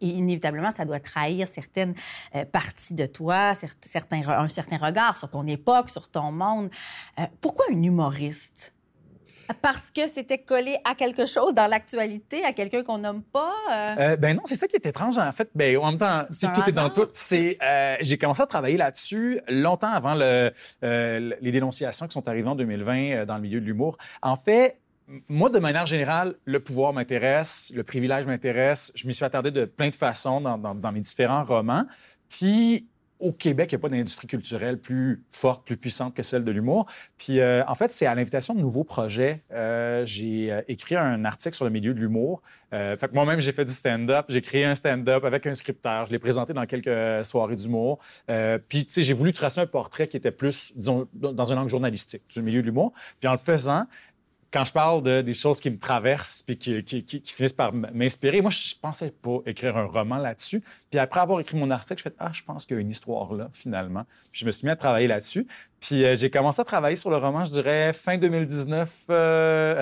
et 0.00 0.06
inévitablement, 0.06 0.70
ça 0.70 0.86
doit 0.86 1.00
trahir 1.00 1.46
certaines 1.48 1.94
euh, 2.34 2.46
parties 2.46 2.94
de 2.94 3.04
toi, 3.04 3.52
cer- 3.52 3.74
certains, 3.82 4.26
un 4.26 4.48
certain 4.48 4.78
regard 4.78 5.16
sur 5.18 5.28
ton 5.30 5.46
époque, 5.46 5.90
sur 5.90 6.08
ton 6.08 6.32
monde. 6.32 6.70
Euh, 7.18 7.24
pourquoi 7.42 7.66
un 7.70 7.82
humoriste? 7.82 8.72
Parce 9.62 9.90
que 9.90 10.06
c'était 10.08 10.38
collé 10.38 10.76
à 10.84 10.94
quelque 10.94 11.26
chose 11.26 11.54
dans 11.54 11.66
l'actualité, 11.66 12.44
à 12.44 12.52
quelqu'un 12.52 12.82
qu'on 12.82 12.98
nomme 12.98 13.22
pas? 13.22 13.52
euh? 13.72 13.94
Euh, 13.98 14.16
ben 14.16 14.36
non, 14.36 14.42
c'est 14.46 14.54
ça 14.54 14.66
qui 14.66 14.76
est 14.76 14.86
étrange 14.86 15.18
en 15.18 15.32
fait. 15.32 15.48
Ben, 15.54 15.76
en 15.78 15.90
même 15.90 15.98
temps, 15.98 16.24
c'est 16.30 16.46
un 16.46 16.52
tout 16.52 16.68
est 16.68 16.72
dans 16.72 16.90
tout. 16.90 17.06
C'est, 17.12 17.58
euh, 17.62 17.96
j'ai 18.00 18.18
commencé 18.18 18.42
à 18.42 18.46
travailler 18.46 18.76
là-dessus 18.76 19.40
longtemps 19.48 19.90
avant 19.92 20.14
le, 20.14 20.52
euh, 20.84 21.34
les 21.40 21.52
dénonciations 21.52 22.06
qui 22.06 22.12
sont 22.14 22.26
arrivées 22.28 22.48
en 22.48 22.54
2020 22.56 22.96
euh, 23.12 23.24
dans 23.26 23.36
le 23.36 23.42
milieu 23.42 23.60
de 23.60 23.66
l'humour. 23.66 23.96
En 24.22 24.36
fait, 24.36 24.78
moi, 25.28 25.50
de 25.50 25.58
manière 25.60 25.86
générale, 25.86 26.34
le 26.46 26.58
pouvoir 26.60 26.92
m'intéresse, 26.92 27.72
le 27.74 27.84
privilège 27.84 28.26
m'intéresse. 28.26 28.90
Je 28.96 29.06
m'y 29.06 29.14
suis 29.14 29.24
attardé 29.24 29.50
de 29.52 29.64
plein 29.64 29.88
de 29.90 29.94
façons 29.94 30.40
dans, 30.40 30.58
dans- 30.58 30.74
dans 30.74 30.90
mes 30.92 31.00
différents 31.00 31.44
romans. 31.44 31.84
Puis, 32.28 32.88
au 33.18 33.32
Québec, 33.32 33.72
il 33.72 33.76
n'y 33.76 33.80
a 33.80 33.82
pas 33.82 33.88
d'industrie 33.88 34.26
culturelle 34.26 34.78
plus 34.78 35.22
forte, 35.30 35.64
plus 35.64 35.76
puissante 35.76 36.14
que 36.14 36.22
celle 36.22 36.44
de 36.44 36.50
l'humour. 36.50 36.86
Puis, 37.16 37.40
euh, 37.40 37.64
en 37.66 37.74
fait, 37.74 37.92
c'est 37.92 38.06
à 38.06 38.14
l'invitation 38.14 38.54
de 38.54 38.60
nouveaux 38.60 38.84
projets. 38.84 39.42
Euh, 39.52 40.04
j'ai 40.04 40.52
euh, 40.52 40.60
écrit 40.68 40.96
un 40.96 41.24
article 41.24 41.56
sur 41.56 41.64
le 41.64 41.70
milieu 41.70 41.94
de 41.94 42.00
l'humour. 42.00 42.42
Fait 42.72 43.08
que 43.08 43.14
moi-même, 43.14 43.40
j'ai 43.40 43.52
fait 43.52 43.64
du 43.64 43.72
stand-up. 43.72 44.26
J'ai 44.28 44.42
créé 44.42 44.66
un 44.66 44.74
stand-up 44.74 45.24
avec 45.24 45.46
un 45.46 45.54
scripteur. 45.54 46.04
Je 46.06 46.12
l'ai 46.12 46.18
présenté 46.18 46.52
dans 46.52 46.66
quelques 46.66 47.24
soirées 47.24 47.56
d'humour. 47.56 48.00
Puis, 48.68 48.84
tu 48.84 48.92
sais, 48.92 49.02
j'ai 49.02 49.14
voulu 49.14 49.32
tracer 49.32 49.62
un 49.62 49.66
portrait 49.66 50.08
qui 50.08 50.18
était 50.18 50.30
plus, 50.30 50.74
disons, 50.76 51.08
dans 51.14 51.52
un 51.52 51.56
angle 51.56 51.70
journalistique 51.70 52.24
du 52.28 52.42
milieu 52.42 52.60
de 52.60 52.66
l'humour. 52.66 52.92
Puis, 53.18 53.28
en 53.28 53.32
le 53.32 53.38
faisant, 53.38 53.86
quand 54.52 54.64
je 54.64 54.72
parle 54.72 55.02
de, 55.02 55.22
des 55.22 55.34
choses 55.34 55.60
qui 55.60 55.70
me 55.70 55.78
traversent 55.78 56.42
puis 56.42 56.56
qui, 56.56 56.82
qui- 56.82 57.22
finissent 57.26 57.52
par 57.52 57.72
m'inspirer, 57.72 58.40
moi, 58.40 58.50
je 58.50 58.74
pensais 58.80 59.10
pas 59.10 59.38
écrire 59.46 59.76
un 59.76 59.84
roman 59.86 60.16
là-dessus. 60.16 60.62
Puis 60.96 61.02
après 61.02 61.20
avoir 61.20 61.40
écrit 61.40 61.58
mon 61.58 61.70
article, 61.70 61.98
je 61.98 62.04
fais 62.04 62.14
Ah, 62.18 62.30
je 62.32 62.42
pense 62.42 62.64
qu'il 62.64 62.74
y 62.74 62.78
a 62.78 62.80
une 62.80 62.88
histoire 62.88 63.34
là, 63.34 63.50
finalement. 63.52 64.04
Puis 64.32 64.40
je 64.40 64.46
me 64.46 64.50
suis 64.50 64.64
mis 64.64 64.70
à 64.70 64.76
travailler 64.76 65.06
là-dessus. 65.06 65.46
Puis 65.78 66.06
euh, 66.06 66.14
j'ai 66.16 66.30
commencé 66.30 66.58
à 66.62 66.64
travailler 66.64 66.96
sur 66.96 67.10
le 67.10 67.18
roman, 67.18 67.44
je 67.44 67.50
dirais, 67.50 67.92
fin 67.92 68.16
2019, 68.16 69.04
euh, 69.10 69.14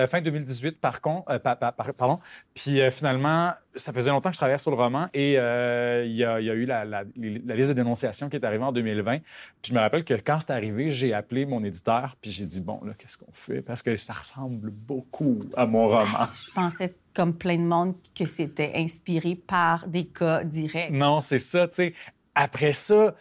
euh, 0.03 0.07
fin 0.07 0.19
2018, 0.19 0.81
par 0.81 0.99
contre. 0.99 1.31
euh, 1.31 1.39
pa- 1.39 1.55
pa- 1.55 1.71
par- 1.71 1.93
pardon. 1.93 2.19
Puis 2.53 2.81
finalement, 2.91 3.53
ça 3.77 3.93
faisait 3.93 4.09
longtemps 4.09 4.27
que 4.29 4.33
je 4.33 4.39
travaillais 4.39 4.57
sur 4.57 4.71
le 4.71 4.75
roman 4.77 5.07
et 5.13 5.35
il 5.35 6.15
y, 6.15 6.23
a, 6.25 6.39
il 6.41 6.45
y 6.45 6.49
a 6.49 6.53
eu 6.53 6.65
la, 6.65 6.83
la- 6.83 7.03
la 7.15 7.55
liste 7.55 7.69
de 7.69 7.73
dénonciations 7.73 8.27
qui 8.27 8.35
est 8.35 8.43
arrivée 8.43 8.65
en 8.65 8.73
2020. 8.73 9.19
Puis 9.61 9.69
je 9.69 9.73
me 9.73 9.79
rappelle 9.79 10.03
que 10.03 10.15
quand 10.15 10.39
c'est 10.41 10.51
arrivé, 10.51 10.91
j'ai 10.91 11.13
appelé 11.13 11.45
mon 11.45 11.63
éditeur 11.63 12.17
puis 12.21 12.29
j'ai 12.29 12.45
dit 12.45 12.59
Bon, 12.59 12.81
là, 12.83 12.91
qu'est-ce 12.97 13.17
qu'on 13.17 13.31
fait? 13.31 13.61
Parce 13.61 13.81
que 13.81 13.95
ça 13.95 14.11
ressemble 14.13 14.69
beaucoup 14.69 15.45
à 15.55 15.65
mon 15.65 15.87
roman. 15.87 16.25
Je 16.33 16.51
pensais, 16.51 16.93
comme 17.15 17.35
plein 17.35 17.57
de 17.57 17.63
monde, 17.63 17.95
que 18.13 18.25
c'était 18.25 18.73
inspiré 18.75 19.35
par 19.35 19.87
des 19.87 20.05
cas 20.05 20.43
directs. 20.43 20.91
Non, 20.91 21.21
c'est 21.21 21.39
ça, 21.39 21.67
tu 21.67 21.75
sais. 21.75 21.93
Après 22.35 22.73
ça, 22.73 23.15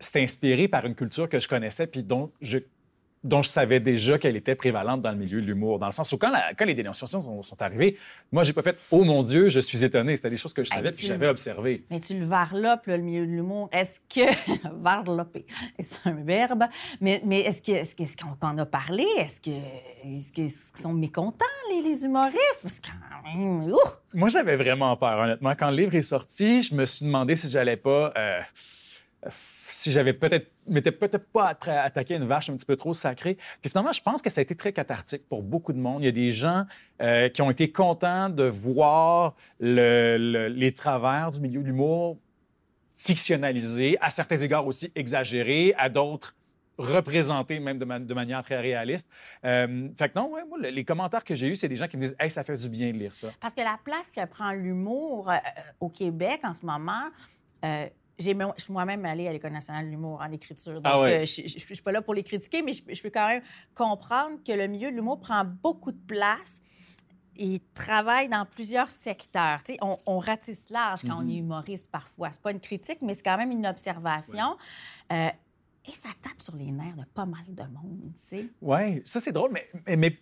c'est 0.00 0.22
inspiré 0.22 0.68
par 0.68 0.84
une 0.84 0.94
culture 0.94 1.28
que 1.28 1.38
je 1.38 1.48
connaissais 1.48 1.86
puis 1.86 2.02
dont 2.02 2.30
je, 2.40 2.58
dont 3.24 3.42
je 3.42 3.48
savais 3.48 3.80
déjà 3.80 4.18
qu'elle 4.18 4.36
était 4.36 4.54
prévalente 4.54 5.00
dans 5.02 5.10
le 5.10 5.16
milieu 5.16 5.40
de 5.40 5.46
l'humour. 5.46 5.78
Dans 5.78 5.86
le 5.86 5.92
sens 5.92 6.12
où, 6.12 6.18
quand, 6.18 6.30
la- 6.30 6.52
quand 6.54 6.66
les 6.66 6.74
dénonciations 6.74 7.22
sont, 7.22 7.42
sont 7.42 7.62
arrivées, 7.62 7.96
moi, 8.30 8.44
j'ai 8.44 8.52
pas 8.52 8.62
fait 8.62 8.78
«Oh 8.90 9.02
mon 9.02 9.22
Dieu, 9.22 9.48
je 9.48 9.60
suis 9.60 9.82
étonné». 9.82 10.14
C'était 10.16 10.28
des 10.30 10.36
choses 10.36 10.52
que 10.52 10.62
je 10.62 10.68
savais 10.68 10.90
tu- 10.90 10.98
puis 10.98 11.06
j'avais 11.06 11.26
observé. 11.28 11.84
Mais 11.90 12.00
tu 12.00 12.18
le 12.18 12.26
varlopes, 12.26 12.86
là, 12.86 12.96
le 12.98 13.02
milieu 13.02 13.26
de 13.26 13.30
l'humour. 13.32 13.70
Est-ce 13.72 13.98
que. 14.14 14.30
varloper, 14.82 15.46
c'est 15.80 16.06
un 16.08 16.12
verbe. 16.22 16.64
Mais, 17.00 17.22
mais 17.24 17.40
est-ce 17.40 17.62
que- 17.62 17.94
que- 17.96 18.22
qu'on 18.22 18.34
t'en 18.36 18.56
a 18.58 18.66
parlé? 18.66 19.06
Est-ce 19.18 19.40
que- 19.40 19.50
que- 19.50 20.32
qu'ils 20.32 20.52
sont 20.82 20.92
mécontents, 20.92 21.44
les, 21.70 21.80
les 21.82 22.04
humoristes? 22.04 22.60
Parce 22.62 22.78
que 22.78 22.88
quand 22.88 23.38
même. 23.38 23.64
ouh! 23.72 23.78
Moi, 24.12 24.28
j'avais 24.28 24.56
vraiment 24.56 24.94
peur, 24.98 25.18
honnêtement. 25.18 25.54
Quand 25.58 25.70
le 25.70 25.76
livre 25.76 25.94
est 25.94 26.02
sorti, 26.02 26.60
je 26.62 26.74
me 26.74 26.84
suis 26.84 27.06
demandé 27.06 27.36
si 27.36 27.48
j'allais 27.50 27.76
pas... 27.78 28.12
euh, 28.18 28.40
si 29.70 29.92
j'avais 29.92 30.12
peut-être 30.12 30.50
m'étais 30.66 30.92
peut-être 30.92 31.26
pas 31.30 31.56
attaqué 31.66 32.14
une 32.14 32.24
vache 32.26 32.48
un 32.50 32.56
petit 32.56 32.66
peu 32.66 32.76
trop 32.76 32.94
sacrée. 32.94 33.36
Puis 33.60 33.70
finalement, 33.70 33.92
je 33.92 34.00
pense 34.02 34.22
que 34.22 34.30
ça 34.30 34.40
a 34.40 34.42
été 34.42 34.54
très 34.54 34.72
cathartique 34.72 35.28
pour 35.28 35.42
beaucoup 35.42 35.72
de 35.72 35.78
monde. 35.78 36.02
Il 36.02 36.06
y 36.06 36.08
a 36.08 36.12
des 36.12 36.30
gens 36.30 36.64
euh, 37.02 37.28
qui 37.28 37.42
ont 37.42 37.50
été 37.50 37.70
contents 37.70 38.28
de 38.28 38.44
voir 38.44 39.34
le- 39.60 40.16
le- 40.18 40.48
les 40.48 40.72
travers 40.72 41.30
du 41.30 41.40
milieu 41.40 41.60
de 41.60 41.66
l'humour 41.66 42.18
fictionnalisés, 42.96 43.96
à 44.00 44.10
certains 44.10 44.36
égards 44.38 44.66
aussi 44.66 44.90
exagérés, 44.94 45.74
à 45.76 45.88
d'autres 45.88 46.34
représentés 46.78 47.60
même 47.60 47.78
de, 47.78 47.84
ma- 47.84 48.00
de 48.00 48.14
manière 48.14 48.42
très 48.42 48.58
réaliste. 48.60 49.08
Euh, 49.44 49.88
fait 49.96 50.08
que 50.08 50.18
non, 50.18 50.32
les 50.60 50.84
commentaires 50.84 51.22
que 51.22 51.34
j'ai 51.34 51.48
eus, 51.48 51.56
c'est 51.56 51.68
des 51.68 51.76
gens 51.76 51.86
qui 51.86 51.96
me 51.96 52.02
disent 52.02 52.16
Hey, 52.18 52.30
ça 52.30 52.42
fait 52.42 52.56
du 52.56 52.68
bien 52.68 52.92
de 52.92 52.96
lire 52.98 53.14
ça. 53.14 53.28
Parce 53.40 53.54
que 53.54 53.60
la 53.60 53.78
place 53.84 54.10
que 54.10 54.24
prend 54.26 54.52
l'humour 54.52 55.30
euh, 55.30 55.36
au 55.80 55.88
Québec 55.88 56.40
en 56.42 56.54
ce 56.54 56.64
moment, 56.66 57.10
j'ai 58.18 58.36
je 58.56 58.62
suis 58.62 58.72
moi-même 58.72 59.04
allée 59.04 59.26
à 59.28 59.32
l'École 59.32 59.52
nationale 59.52 59.86
de 59.86 59.90
l'humour 59.90 60.20
en 60.20 60.30
écriture. 60.32 60.74
Donc, 60.74 60.82
Ah 60.86 61.00
ouais. 61.00 61.22
euh, 61.22 61.24
je 61.26 61.42
ne 61.42 61.48
suis 61.48 61.82
pas 61.82 61.92
là 61.92 62.02
pour 62.02 62.14
les 62.14 62.22
critiquer, 62.22 62.62
mais 62.62 62.72
je, 62.72 62.82
je 62.92 63.02
peux 63.02 63.10
quand 63.10 63.26
même 63.28 63.42
comprendre 63.74 64.38
que 64.44 64.52
le 64.52 64.66
milieu 64.66 64.90
de 64.90 64.96
l'humour 64.96 65.20
prend 65.20 65.44
beaucoup 65.44 65.92
de 65.92 66.00
place. 66.06 66.60
Il 67.36 67.58
travaille 67.74 68.28
dans 68.28 68.46
plusieurs 68.46 68.90
secteurs. 68.90 69.58
On, 69.82 69.96
on 70.06 70.18
ratisse 70.20 70.70
large 70.70 71.00
quand 71.02 71.20
on 71.20 71.28
est 71.28 71.38
humoriste 71.38 71.90
parfois. 71.90 72.30
C'est 72.30 72.40
pas 72.40 72.52
une 72.52 72.60
critique, 72.60 72.98
mais 73.02 73.14
c'est 73.14 73.24
quand 73.24 73.36
même 73.36 73.50
une 73.50 73.66
observation. 73.66 74.56
Euh, 75.12 75.28
et 75.86 75.90
ça 75.90 76.10
tape 76.22 76.40
sur 76.40 76.54
les 76.54 76.70
nerfs 76.70 76.96
de 76.96 77.04
pas 77.12 77.26
mal 77.26 77.42
de 77.48 77.62
monde, 77.64 78.12
tu 78.14 78.22
sais. 78.22 78.46
Oui, 78.62 79.02
ça 79.04 79.18
c'est 79.18 79.32
drôle, 79.32 79.50
mais, 79.52 79.68
mais, 79.84 79.96
mais 79.96 80.18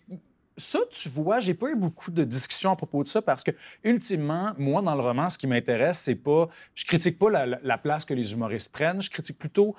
ça, 0.57 0.79
tu 0.91 1.09
vois, 1.09 1.39
j'ai 1.39 1.53
pas 1.53 1.69
eu 1.69 1.75
beaucoup 1.75 2.11
de 2.11 2.23
discussions 2.23 2.71
à 2.71 2.75
propos 2.75 3.03
de 3.03 3.07
ça 3.07 3.21
parce 3.21 3.43
que, 3.43 3.51
ultimement, 3.83 4.53
moi, 4.57 4.81
dans 4.81 4.93
le 4.95 5.01
roman, 5.01 5.29
ce 5.29 5.37
qui 5.37 5.47
m'intéresse, 5.47 5.99
c'est 5.99 6.15
pas. 6.15 6.47
Je 6.75 6.85
critique 6.85 7.17
pas 7.17 7.29
la, 7.29 7.45
la- 7.45 7.59
la 7.63 7.77
place 7.77 8.05
que 8.05 8.13
les 8.13 8.33
humoristes 8.33 8.71
prennent, 8.71 9.01
je 9.01 9.09
critique 9.09 9.37
plutôt 9.39 9.75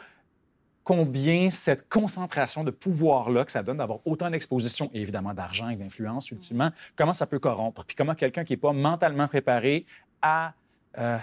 combien 0.83 1.50
cette 1.50 1.88
concentration 1.88 2.62
de 2.62 2.71
pouvoir-là 2.71 3.45
que 3.45 3.52
ça 3.52 3.62
donne 3.62 3.78
d'avoir 3.78 4.00
autant 4.04 4.28
d'exposition 4.31 4.90
et 4.93 5.00
évidemment 5.00 5.33
d'argent 5.33 5.71
et 5.71 5.76
d'influence, 5.76 6.31
ultimement, 6.31 6.71
comment 6.97 7.14
ça 7.14 7.26
peut 7.26 7.38
corrompre? 7.38 7.85
Puis 7.85 7.97
comment 7.97 8.14
quelqu'un 8.14 8.45
qui 8.45 8.52
n'est 8.52 8.59
pas 8.59 8.73
mentalement 8.73 9.26
préparé 9.26 9.87
à 10.21 10.52
euh, 10.99 11.16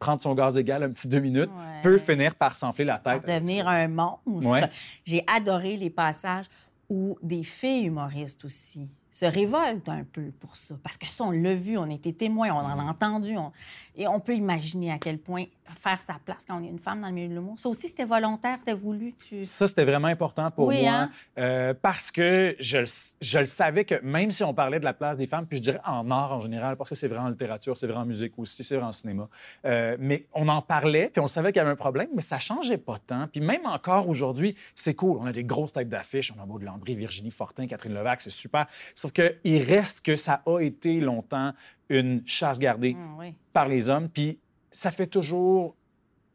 prendre 0.00 0.20
son 0.20 0.34
gaz 0.34 0.58
égal 0.58 0.82
un 0.82 0.90
petit 0.90 1.06
deux 1.08 1.20
minutes 1.20 1.50
Ouais. 1.50 1.82
peut 1.84 1.98
finir 1.98 2.34
par 2.34 2.56
s'enfler 2.56 2.84
la 2.84 2.98
tête. 2.98 3.24
devenir 3.26 3.68
un 3.68 3.86
monstre. 3.88 4.50
Ouais. 4.50 4.68
J'ai 5.04 5.24
adoré 5.32 5.76
les 5.76 5.90
passages 5.90 6.46
où 6.88 7.18
des 7.22 7.44
filles 7.44 7.86
humoristes 7.86 8.44
aussi 8.44 8.88
se 9.14 9.26
révoltent 9.26 9.88
un 9.88 10.02
peu 10.02 10.32
pour 10.40 10.56
ça. 10.56 10.74
Parce 10.82 10.96
que 10.96 11.06
ça, 11.06 11.22
on 11.22 11.30
l'a 11.30 11.54
vu, 11.54 11.78
on 11.78 11.84
a 11.84 11.92
été 11.94 12.12
témoins, 12.12 12.50
on 12.50 12.58
en 12.66 12.78
a 12.80 12.82
entendu. 12.82 13.36
on- 13.36 13.52
Et 13.96 14.08
on 14.08 14.18
peut 14.18 14.34
imaginer 14.34 14.90
à 14.90 14.98
quel 14.98 15.18
point 15.18 15.44
faire 15.80 16.00
sa 16.00 16.14
place 16.24 16.44
quand 16.46 16.60
on 16.60 16.64
est 16.64 16.68
une 16.68 16.80
femme 16.80 17.00
dans 17.00 17.06
le 17.06 17.14
milieu 17.14 17.28
de 17.28 17.34
l'humour. 17.34 17.56
Ça 17.58 17.68
aussi, 17.68 17.86
c'était 17.86 18.04
volontaire, 18.04 18.58
c'était 18.58 18.74
voulu. 18.74 19.14
Tu... 19.14 19.44
Ça, 19.44 19.68
c'était 19.68 19.84
vraiment 19.84 20.08
important 20.08 20.50
pour 20.50 20.66
Oui, 20.66 20.82
moi 20.82 20.90
hein? 20.92 21.10
euh, 21.38 21.74
parce 21.80 22.10
que 22.10 22.56
je, 22.58 22.78
le- 22.78 22.84
je 23.22 23.38
le 23.38 23.46
savais 23.46 23.84
que 23.84 23.94
même 24.02 24.32
si 24.32 24.42
on 24.42 24.52
parlait 24.52 24.80
de 24.80 24.84
la 24.84 24.92
place 24.94 25.16
des 25.16 25.28
femmes, 25.28 25.46
puis 25.46 25.58
je 25.58 25.62
dirais 25.62 25.80
en 25.86 26.10
art 26.10 26.32
en 26.32 26.40
général, 26.40 26.76
parce 26.76 26.90
que 26.90 26.96
c'est 26.96 27.06
vrai 27.08 27.18
en 27.20 27.28
littérature, 27.28 27.76
c'est 27.76 27.86
vrai 27.86 27.96
en 27.98 28.04
musique 28.04 28.36
aussi, 28.38 28.64
c'est 28.64 28.76
vrai 28.76 28.84
en 28.84 28.92
cinéma, 28.92 29.28
euh, 29.64 29.96
mais 30.00 30.26
on 30.34 30.48
en 30.48 30.60
parlait, 30.60 31.08
puis 31.08 31.20
on 31.20 31.28
savait 31.28 31.52
qu'il 31.52 31.58
y 31.60 31.62
avait 31.62 31.70
un 31.70 31.76
problème, 31.76 32.08
mais 32.14 32.20
ça 32.22 32.40
changeait 32.40 32.76
pas 32.78 32.98
tant. 33.06 33.28
Puis 33.28 33.40
même 33.40 33.64
encore 33.64 34.08
aujourd'hui, 34.08 34.56
c'est 34.74 34.94
cool. 34.94 35.18
On 35.20 35.26
a 35.26 35.32
des 35.32 35.44
grosses 35.44 35.72
têtes 35.72 35.88
d'affiche, 35.88 36.32
on 36.36 36.42
a 36.42 36.46
Maud 36.46 36.62
Landry, 36.62 36.96
Virginie 36.96 37.30
Fortin, 37.30 37.66
Catherine 37.68 37.94
Levac, 37.94 38.20
c'est 38.20 38.30
super. 38.30 38.66
Sauf 39.04 39.12
qu'il 39.12 39.62
reste 39.62 40.00
que 40.04 40.16
ça 40.16 40.42
a 40.46 40.60
été 40.60 40.98
longtemps 41.00 41.52
une 41.88 42.22
chasse 42.26 42.58
gardée 42.58 42.96
oui. 43.18 43.34
par 43.52 43.68
les 43.68 43.88
hommes, 43.88 44.08
puis 44.08 44.38
ça 44.70 44.90
fait 44.90 45.06
toujours... 45.06 45.76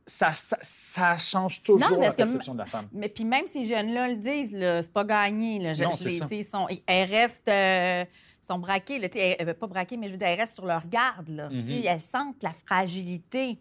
Ça, 0.06 0.34
ça, 0.34 0.58
ça 0.64 1.18
change 1.20 1.62
toujours 1.62 1.92
Non, 1.92 2.00
la 2.00 2.10
que- 2.10 2.16
perception 2.16 2.54
de 2.54 2.60
la 2.60 2.66
femme. 2.66 2.88
Mais 2.94 3.10
puis 3.10 3.26
même 3.26 3.46
ces 3.46 3.64
jeunes-là 3.66 4.10
le 4.10 4.16
disent, 4.16 4.56
c'est 4.58 4.92
pas 4.92 5.04
gagné. 5.04 5.60
Là. 5.60 5.74
Je, 5.74 5.84
Non, 5.84 5.92
je 5.92 5.98
c'est 5.98 6.10
les 6.10 6.18
ça. 6.18 6.28
sais, 6.28 6.44
sont, 6.44 6.68
elles 6.88 7.10
restent... 7.10 7.48
euh, 7.48 8.06
sont 8.42 8.58
braquées, 8.58 8.98
là, 8.98 9.08
elles- 9.16 9.36
elles- 9.38 9.54
pas 9.54 9.68
braquées, 9.68 9.98
mais 9.98 10.08
je 10.08 10.14
veux 10.14 10.18
dire, 10.18 10.28
elles 10.30 10.40
restent 10.40 10.56
sur 10.56 10.66
leur 10.66 10.88
garde. 10.88 11.30
Là. 11.30 11.50
Mhm. 11.52 11.64
Sais, 11.64 11.84
Elles 11.86 12.02
sentent 12.02 12.42
la 12.42 12.54
fragilité 12.54 13.60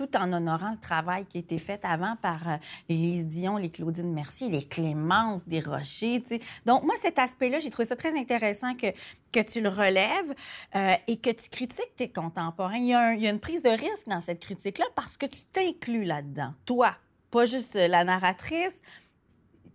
tout 0.00 0.16
en 0.16 0.32
honorant 0.32 0.70
le 0.70 0.78
travail 0.78 1.26
qui 1.26 1.36
a 1.36 1.40
été 1.40 1.58
fait 1.58 1.84
avant 1.84 2.16
par 2.22 2.48
euh, 2.48 2.56
les 2.88 3.22
Dion, 3.22 3.58
les 3.58 3.70
Claudine 3.70 4.10
Mercier, 4.14 4.48
les 4.48 4.62
Clémence 4.62 5.46
Desrochers. 5.46 6.22
tu 6.22 6.36
sais. 6.36 6.40
Donc, 6.64 6.84
moi, 6.84 6.94
cet 7.02 7.18
aspect-là, 7.18 7.60
j'ai 7.60 7.68
trouvé 7.68 7.86
ça 7.86 7.96
très 7.96 8.18
intéressant 8.18 8.74
que, 8.74 8.86
que 9.30 9.40
tu 9.40 9.60
le 9.60 9.68
relèves 9.68 10.34
euh, 10.74 10.94
et 11.06 11.18
que 11.18 11.28
tu 11.28 11.50
critiques 11.50 11.94
tes 11.96 12.10
contemporains. 12.10 12.78
Il 12.78 12.86
y, 12.86 12.94
a 12.94 13.12
il 13.12 13.20
y 13.20 13.26
a 13.26 13.30
une 13.30 13.40
prise 13.40 13.62
de 13.62 13.68
risque 13.68 14.08
dans 14.08 14.20
cette 14.20 14.40
critique-là 14.40 14.86
parce 14.94 15.18
que 15.18 15.26
tu 15.26 15.42
t'inclus 15.52 16.04
là-dedans. 16.04 16.54
Toi, 16.64 16.94
pas 17.30 17.44
juste 17.44 17.76
euh, 17.76 17.86
la 17.86 18.02
narratrice, 18.02 18.80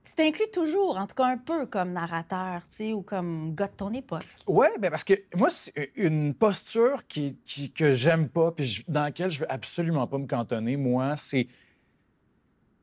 tu 0.06 0.14
t'inclus 0.14 0.50
toujours, 0.54 0.98
en 0.98 1.08
tout 1.08 1.16
cas 1.16 1.26
un 1.26 1.38
peu 1.38 1.66
comme 1.66 1.92
narrateur, 1.92 2.62
tu 2.70 2.78
sais, 2.78 2.94
ou 2.94 3.02
comme 3.02 3.56
gars 3.56 3.68
de 3.68 3.74
ton 3.76 3.92
époque. 3.92 4.26
Oui, 4.48 4.68
ben 4.80 4.92
parce 4.92 5.04
que 5.04 5.16
moi, 5.36 5.50
c'est 5.50 5.92
une 5.96 6.34
posture 6.34 7.06
qui, 7.08 7.38
que 7.74 7.92
j'aime 7.92 8.30
pas, 8.30 8.52
puis 8.52 8.86
dans 8.88 9.04
laquelle 9.04 9.30
je 9.30 9.42
veux 9.42 9.52
absolument 9.52 10.06
pas 10.08 10.18
me 10.18 10.28
cantonner, 10.28 10.78
moi, 10.78 11.16
c'est 11.16 11.48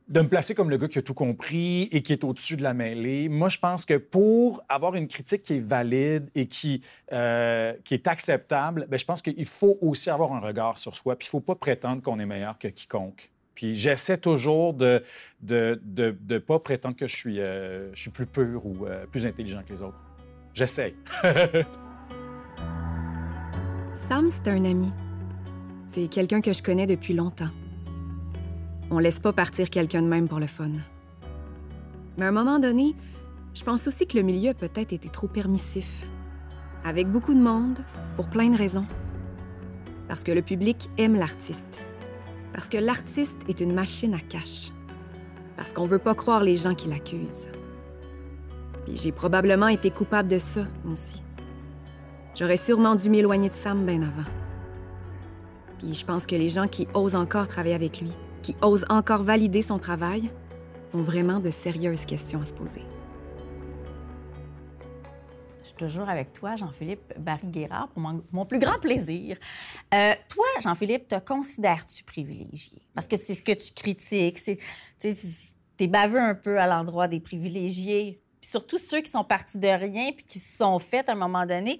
de 0.08 0.20
me 0.20 0.28
placer 0.28 0.54
comme 0.54 0.68
le 0.68 0.76
gars 0.76 0.88
qui 0.88 0.98
a 0.98 1.02
tout 1.02 1.14
compris 1.14 1.84
et 1.92 2.02
qui 2.02 2.12
est 2.12 2.24
au-dessus 2.24 2.56
de 2.56 2.62
la 2.62 2.74
mêlée. 2.74 3.28
Moi, 3.28 3.48
je 3.48 3.58
pense 3.58 3.84
que 3.84 3.94
pour 3.94 4.62
avoir 4.68 4.94
une 4.94 5.08
critique 5.08 5.42
qui 5.42 5.54
est 5.54 5.60
valide 5.60 6.28
et 6.34 6.46
qui, 6.46 6.82
euh, 7.12 7.72
qui 7.84 7.94
est 7.94 8.06
acceptable, 8.06 8.86
ben, 8.90 8.98
je 8.98 9.04
pense 9.04 9.22
qu'il 9.22 9.46
faut 9.46 9.78
aussi 9.80 10.10
avoir 10.10 10.32
un 10.34 10.40
regard 10.40 10.76
sur 10.76 10.96
soi, 10.96 11.16
puis 11.16 11.26
il 11.28 11.30
faut 11.30 11.40
pas 11.40 11.54
prétendre 11.54 12.02
qu'on 12.02 12.18
est 12.18 12.26
meilleur 12.26 12.58
que 12.58 12.68
quiconque. 12.68 13.31
Puis 13.54 13.76
j'essaie 13.76 14.18
toujours 14.18 14.74
de 14.74 15.02
de, 15.42 15.80
de, 15.84 16.16
de 16.20 16.38
pas 16.38 16.58
prétendre 16.60 16.96
que 16.96 17.06
je 17.06 17.16
suis, 17.16 17.40
euh, 17.40 17.92
je 17.94 18.00
suis 18.00 18.10
plus 18.10 18.26
pur 18.26 18.64
ou 18.64 18.86
euh, 18.86 19.06
plus 19.06 19.26
intelligent 19.26 19.62
que 19.66 19.72
les 19.72 19.82
autres. 19.82 19.98
J'essaie. 20.54 20.94
Sam, 23.94 24.30
c'est 24.30 24.48
un 24.48 24.64
ami. 24.64 24.90
C'est 25.86 26.08
quelqu'un 26.08 26.40
que 26.40 26.52
je 26.52 26.62
connais 26.62 26.86
depuis 26.86 27.12
longtemps. 27.14 27.50
On 28.90 28.98
laisse 28.98 29.18
pas 29.18 29.32
partir 29.32 29.68
quelqu'un 29.70 30.02
de 30.02 30.06
même 30.06 30.28
pour 30.28 30.38
le 30.38 30.46
fun. 30.46 30.70
Mais 32.16 32.24
à 32.24 32.28
un 32.28 32.32
moment 32.32 32.58
donné, 32.58 32.94
je 33.54 33.62
pense 33.64 33.86
aussi 33.86 34.06
que 34.06 34.16
le 34.16 34.22
milieu 34.22 34.50
a 34.50 34.54
peut-être 34.54 34.92
été 34.92 35.08
trop 35.08 35.28
permissif. 35.28 36.04
Avec 36.84 37.08
beaucoup 37.08 37.34
de 37.34 37.40
monde, 37.40 37.78
pour 38.16 38.28
plein 38.28 38.50
de 38.50 38.56
raisons. 38.56 38.86
Parce 40.08 40.24
que 40.24 40.32
le 40.32 40.42
public 40.42 40.88
aime 40.98 41.14
l'artiste. 41.16 41.80
Parce 42.52 42.68
que 42.68 42.78
l'artiste 42.78 43.38
est 43.48 43.60
une 43.60 43.72
machine 43.72 44.14
à 44.14 44.20
cash. 44.20 44.70
Parce 45.56 45.72
qu'on 45.72 45.86
veut 45.86 45.98
pas 45.98 46.14
croire 46.14 46.42
les 46.42 46.56
gens 46.56 46.74
qui 46.74 46.88
l'accusent. 46.88 47.50
Puis 48.84 48.96
j'ai 48.96 49.12
probablement 49.12 49.68
été 49.68 49.90
coupable 49.90 50.28
de 50.28 50.38
ça, 50.38 50.62
aussi. 50.90 51.22
J'aurais 52.34 52.56
sûrement 52.56 52.94
dû 52.94 53.10
m'éloigner 53.10 53.48
de 53.48 53.54
Sam 53.54 53.84
bien 53.84 54.02
avant. 54.02 54.28
Puis 55.78 55.94
je 55.94 56.04
pense 56.04 56.26
que 56.26 56.34
les 56.34 56.48
gens 56.48 56.68
qui 56.68 56.88
osent 56.94 57.14
encore 57.14 57.48
travailler 57.48 57.74
avec 57.74 58.00
lui, 58.00 58.12
qui 58.42 58.56
osent 58.62 58.86
encore 58.88 59.22
valider 59.22 59.62
son 59.62 59.78
travail, 59.78 60.30
ont 60.94 61.02
vraiment 61.02 61.40
de 61.40 61.50
sérieuses 61.50 62.04
questions 62.04 62.40
à 62.40 62.44
se 62.44 62.52
poser. 62.52 62.82
Toujours 65.76 66.08
avec 66.08 66.32
toi, 66.32 66.56
Jean-Philippe 66.56 67.14
Barry-Guérard, 67.18 67.88
pour 67.88 68.02
mon, 68.02 68.44
plus 68.44 68.58
grand 68.58 68.78
plaisir. 68.78 69.36
Euh, 69.94 70.14
toi, 70.28 70.44
Jean-Philippe, 70.62 71.08
te 71.08 71.18
considères-tu 71.18 72.04
privilégié? 72.04 72.82
Parce 72.94 73.06
que 73.06 73.16
c'est 73.16 73.34
ce 73.34 73.42
que 73.42 73.52
tu 73.52 73.72
critiques. 73.72 74.38
Tu 74.98 75.14
t'es 75.76 75.86
baveux 75.86 76.20
un 76.20 76.34
peu 76.34 76.60
à 76.60 76.66
l'endroit 76.66 77.08
des 77.08 77.20
privilégiés. 77.20 78.20
Puis 78.40 78.50
surtout 78.50 78.78
ceux 78.78 79.00
qui 79.00 79.10
sont 79.10 79.24
partis 79.24 79.58
de 79.58 79.68
rien 79.68 80.12
puis 80.12 80.24
qui 80.24 80.38
se 80.38 80.58
sont 80.58 80.78
faits 80.78 81.08
à 81.08 81.12
un 81.12 81.16
moment 81.16 81.46
donné, 81.46 81.78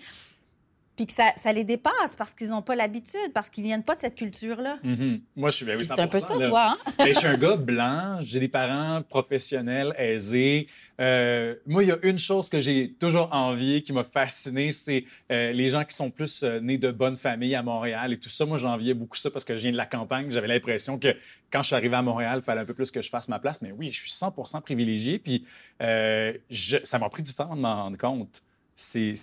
puis 0.97 1.07
que 1.07 1.13
ça, 1.13 1.33
ça 1.37 1.53
les 1.53 1.65
dépasse 1.65 2.15
parce 2.17 2.35
qu'ils 2.35 2.49
n'ont 2.51 2.63
pas 2.63 2.77
l'habitude, 2.77 3.33
parce 3.35 3.49
qu'ils 3.49 3.65
viennent 3.65 3.83
pas 3.83 3.95
de 3.95 4.01
cette 4.01 4.15
culture-là. 4.15 4.79
Mhm. 4.83 5.21
Moi, 5.37 5.51
je 5.51 5.57
suis 5.57 5.65
ben 5.67 5.77
oui, 5.79 5.85
c'est 5.85 5.99
un 5.99 6.07
peu 6.07 6.19
100%, 6.19 6.21
ça, 6.21 6.39
là. 6.39 6.49
toi, 6.49 6.67
hein? 6.73 6.93
Ben, 6.99 7.07
je 7.15 7.19
suis 7.19 7.27
un 7.27 7.37
gars 7.39 7.57
blanc, 7.57 8.19
j'ai 8.21 8.41
des 8.41 8.49
parents 8.49 9.03
professionnels, 9.03 9.95
aisés. 9.99 10.69
Euh, 11.01 11.55
moi, 11.67 11.83
il 11.83 11.89
y 11.89 11.93
a 11.93 11.99
une 12.03 12.19
chose 12.19 12.49
que 12.51 12.61
j'ai 12.61 12.93
toujours 13.01 13.31
envié, 13.33 13.83
qui 13.83 13.93
m'a 13.93 14.05
fasciné, 14.05 14.71
c'est 14.71 15.05
euh, 15.33 15.51
les 15.53 15.71
gens 15.71 15.85
qui 15.85 15.97
sont 15.97 16.11
plus 16.11 16.43
euh, 16.43 16.61
nés 16.61 16.77
de 16.79 16.91
bonnes 16.93 17.17
familles 17.17 17.55
à 17.55 17.63
Montréal 17.63 18.13
et 18.13 18.19
tout 18.19 18.29
ça. 18.29 18.45
Moi, 18.45 18.59
j'enviais 18.59 18.95
beaucoup 18.95 19.17
ça 19.17 19.31
parce 19.31 19.45
que 19.45 19.57
je 19.57 19.63
viens 19.63 19.73
de 19.73 19.77
la 19.77 19.87
campagne. 19.87 20.31
J'avais 20.31 20.47
l'impression 20.49 20.99
que 20.99 21.17
quand 21.51 21.63
je 21.63 21.69
suis 21.69 21.75
arrivé 21.77 21.97
à 21.97 22.03
Montréal, 22.03 22.41
il 22.43 22.45
fallait 22.45 22.61
un 22.61 22.65
peu 22.67 22.75
plus 22.75 22.91
que 22.91 23.01
je 23.03 23.09
fasse 23.09 23.29
ma 23.29 23.39
place. 23.39 23.63
Mais 23.63 23.73
oui, 23.73 23.91
je 23.91 23.99
suis 23.99 24.11
100 24.11 24.33
privilégié. 24.61 25.19
Puis 25.19 25.45
je- 25.81 26.79
ça 26.85 26.99
m'a 26.99 27.09
pris 27.09 27.23
du 27.23 27.33
temps 27.35 27.55
de 27.57 27.61
m'en 27.61 27.85
rendre 27.85 27.99
compte. 27.99 28.43
C'est, 28.75 29.15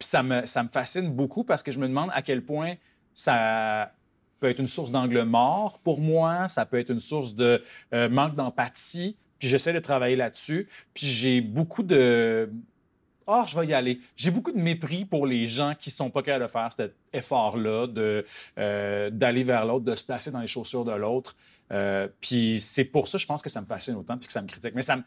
ça, 0.00 0.22
me, 0.22 0.42
fascine 0.72 1.14
beaucoup 1.14 1.44
parce 1.44 1.62
que 1.62 1.72
je 1.72 1.78
me 1.78 1.88
demande 1.88 2.10
à 2.12 2.22
quel 2.22 2.44
point 2.44 2.74
ça 3.14 3.92
peut 4.40 4.48
être 4.48 4.60
une 4.60 4.68
source 4.68 4.90
d'angle 4.90 5.22
mort 5.22 5.78
pour 5.82 6.00
moi, 6.00 6.48
ça 6.48 6.66
peut 6.66 6.78
être 6.78 6.90
une 6.90 7.00
source 7.00 7.34
de 7.34 7.62
euh, 7.92 8.08
manque 8.08 8.34
d'empathie. 8.34 9.16
Puis 9.38 9.48
j'essaie 9.48 9.72
de 9.72 9.78
travailler 9.78 10.16
là-dessus. 10.16 10.68
Puis 10.94 11.06
j'ai 11.06 11.40
beaucoup 11.40 11.82
de. 11.82 12.50
Ah, 13.26 13.44
je 13.46 13.58
vais 13.58 13.66
y 13.66 13.74
aller. 13.74 14.00
J'ai 14.16 14.30
beaucoup 14.30 14.52
de 14.52 14.58
mépris 14.58 15.04
pour 15.04 15.26
les 15.26 15.48
gens 15.48 15.74
qui 15.78 15.90
sont 15.90 16.10
pas 16.10 16.22
capables 16.22 16.44
de 16.44 16.50
faire 16.50 16.72
cet 16.72 16.94
effort-là, 17.12 17.86
de, 17.88 18.24
euh, 18.58 19.10
d'aller 19.10 19.42
vers 19.42 19.66
l'autre, 19.66 19.84
de 19.84 19.94
se 19.96 20.04
placer 20.04 20.30
dans 20.30 20.40
les 20.40 20.46
chaussures 20.46 20.84
de 20.84 20.92
l'autre. 20.92 21.36
Euh, 21.72 22.08
puis 22.20 22.60
c'est 22.60 22.84
pour 22.84 23.08
ça, 23.08 23.18
je 23.18 23.26
pense 23.26 23.42
que 23.42 23.50
ça 23.50 23.60
me 23.60 23.66
fascine 23.66 23.96
autant 23.96 24.16
puis 24.16 24.26
que 24.26 24.32
ça 24.32 24.42
me 24.42 24.46
critique. 24.46 24.74
Mais 24.74 24.82
ça, 24.82 25.02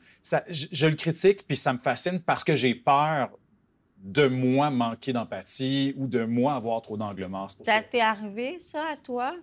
je 0.50 0.88
le 0.88 0.96
critique 0.96 1.48
puis 1.48 1.56
ça 1.56 1.74
me 1.74 1.80
fascine 1.80 2.20
parce 2.20 2.44
que 2.44 2.56
j'ai 2.56 2.76
peur 2.76 3.30
de 4.04 4.28
moi 4.28 4.70
manquer 4.70 5.14
d'empathie 5.14 5.94
ou 5.98 6.08
de 6.08 6.24
moi 6.24 6.54
avoir 6.54 6.82
trop 6.82 6.98
d'angle 6.98 7.26
mort. 7.28 7.50
Ça 7.52 7.82
t'est 7.82 8.00
arrivé, 8.02 8.60
ça, 8.60 8.86
à 8.94 8.96
toi? 8.98 9.36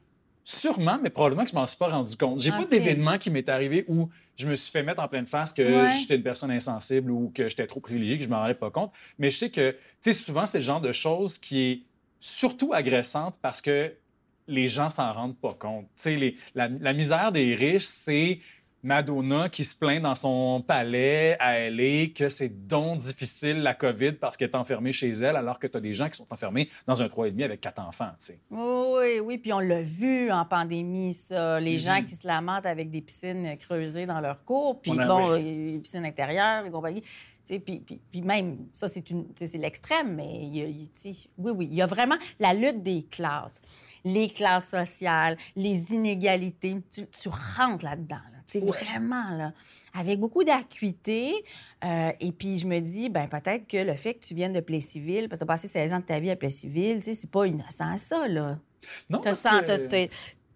Sûrement, 0.44 0.98
mais 1.02 1.10
probablement 1.10 1.42
que 1.44 1.50
je 1.50 1.56
m'en 1.56 1.66
suis 1.66 1.76
pas 1.76 1.88
rendu 1.88 2.16
compte. 2.16 2.40
J'ai 2.40 2.50
Ok. 2.50 2.56
pas 2.58 2.64
d'événement 2.66 3.18
qui 3.18 3.30
m'est 3.30 3.48
arrivé 3.48 3.84
où 3.88 4.08
je 4.36 4.46
me 4.46 4.54
suis 4.54 4.70
fait 4.70 4.84
mettre 4.84 5.02
en 5.02 5.08
pleine 5.08 5.26
face 5.26 5.52
que 5.52 5.82
Ouais. 5.82 5.88
j'étais 5.88 6.16
une 6.16 6.22
personne 6.22 6.52
insensible 6.52 7.10
ou 7.10 7.32
que 7.34 7.48
j'étais 7.48 7.66
trop 7.66 7.80
privilégié, 7.80 8.16
que 8.18 8.24
je 8.24 8.28
m'en 8.28 8.38
rendais 8.38 8.54
pas 8.54 8.70
compte. 8.70 8.92
Mais 9.18 9.30
je 9.30 9.38
sais 9.38 9.50
que, 9.50 9.72
tu 9.72 9.78
sais, 10.02 10.12
souvent, 10.12 10.46
c'est 10.46 10.58
le 10.58 10.64
genre 10.64 10.80
de 10.80 10.92
chose 10.92 11.36
qui 11.38 11.60
est 11.62 11.82
surtout 12.20 12.72
agressante 12.72 13.36
parce 13.42 13.60
que 13.60 13.92
les 14.46 14.68
gens 14.68 14.88
s'en 14.88 15.12
rendent 15.12 15.40
pas 15.40 15.54
compte. 15.54 15.86
Tu 15.96 16.16
sais, 16.18 16.34
la 16.54 16.92
misère 16.92 17.32
des 17.32 17.56
riches, 17.56 17.86
c'est 17.86 18.40
Madonna 18.82 19.48
qui 19.48 19.64
se 19.64 19.74
plaint 19.76 20.02
dans 20.02 20.14
son 20.14 20.62
palais 20.66 21.36
à 21.40 21.58
LA 21.70 22.08
que 22.14 22.28
c'est 22.28 22.66
donc 22.68 22.98
difficile 22.98 23.62
la 23.62 23.74
COVID 23.74 24.12
parce 24.12 24.36
qu'elle 24.36 24.50
est 24.50 24.54
enfermée 24.56 24.92
chez 24.92 25.10
elle 25.10 25.34
alors 25.36 25.58
que 25.58 25.66
tu 25.66 25.76
as 25.76 25.80
des 25.80 25.92
gens 25.94 26.08
qui 26.08 26.16
sont 26.18 26.26
enfermés 26.30 26.68
dans 26.86 27.02
un 27.02 27.06
3,5 27.08 27.42
avec 27.44 27.60
quatre 27.60 27.80
enfants, 27.80 28.10
tu 28.18 28.26
sais. 28.26 28.38
Oui, 28.50 29.18
oui, 29.24 29.38
puis 29.38 29.52
on 29.52 29.58
l'a 29.58 29.82
vu 29.82 30.30
en 30.30 30.44
pandémie, 30.44 31.14
ça. 31.14 31.58
Les 31.58 31.72
Mhm. 31.74 31.78
gens 31.78 32.02
qui 32.04 32.14
se 32.14 32.26
lamentent 32.26 32.66
avec 32.66 32.90
des 32.90 33.00
piscines 33.00 33.56
creusées 33.58 34.06
dans 34.06 34.20
leur 34.20 34.44
cours, 34.44 34.80
puis 34.80 34.92
a- 34.98 35.06
bon, 35.06 35.32
oui. 35.32 35.40
euh, 35.40 35.72
les 35.72 35.78
piscines 35.78 36.04
intérieures 36.06 36.64
et 36.64 36.70
compagnie. 36.70 37.02
Puis, 37.48 37.60
puis, 37.60 38.00
puis 38.10 38.22
même, 38.22 38.66
ça, 38.72 38.88
c'est 38.88 39.08
une- 39.10 39.26
l'extrême, 39.54 40.14
mais 40.16 40.40
il 40.42 40.56
y 40.56 40.62
a- 40.62 40.66
oui, 41.38 41.52
oui, 41.56 41.68
il 41.70 41.74
y 41.76 41.82
a 41.82 41.86
vraiment 41.86 42.16
la 42.40 42.52
lutte 42.52 42.82
des 42.82 43.04
classes, 43.04 43.60
les 44.04 44.28
classes 44.28 44.68
sociales, 44.70 45.36
les 45.54 45.92
inégalités. 45.92 46.76
Tu, 46.90 47.06
tu 47.06 47.28
rentres 47.28 47.84
là-dedans, 47.84 48.16
là. 48.16 48.35
Sais, 48.46 48.60
vraiment, 48.60 49.30
là, 49.36 49.52
avec 49.92 50.20
beaucoup 50.20 50.44
d'acuité. 50.44 51.32
Euh, 51.84 52.12
et 52.20 52.30
puis, 52.32 52.58
je 52.58 52.66
me 52.66 52.78
dis, 52.80 53.08
ben 53.08 53.26
peut-être 53.28 53.66
que 53.66 53.76
le 53.78 53.94
fait 53.96 54.14
que 54.14 54.24
tu 54.24 54.34
viennes 54.34 54.52
de 54.52 54.60
Plessisville, 54.60 55.28
parce 55.28 55.40
que 55.40 55.44
tu 55.44 55.50
as 55.50 55.54
passé 55.54 55.68
16 55.68 55.92
ans 55.94 55.98
de 56.00 56.04
ta 56.04 56.20
vie 56.20 56.30
à 56.30 56.36
Plessisville, 56.36 57.02
c'est 57.02 57.30
pas 57.30 57.46
innocent, 57.46 57.96
ça, 57.96 58.28
là. 58.28 58.58
Non, 59.10 59.20
parce 59.30 59.40
sent- 59.40 59.48
que- 59.78 59.86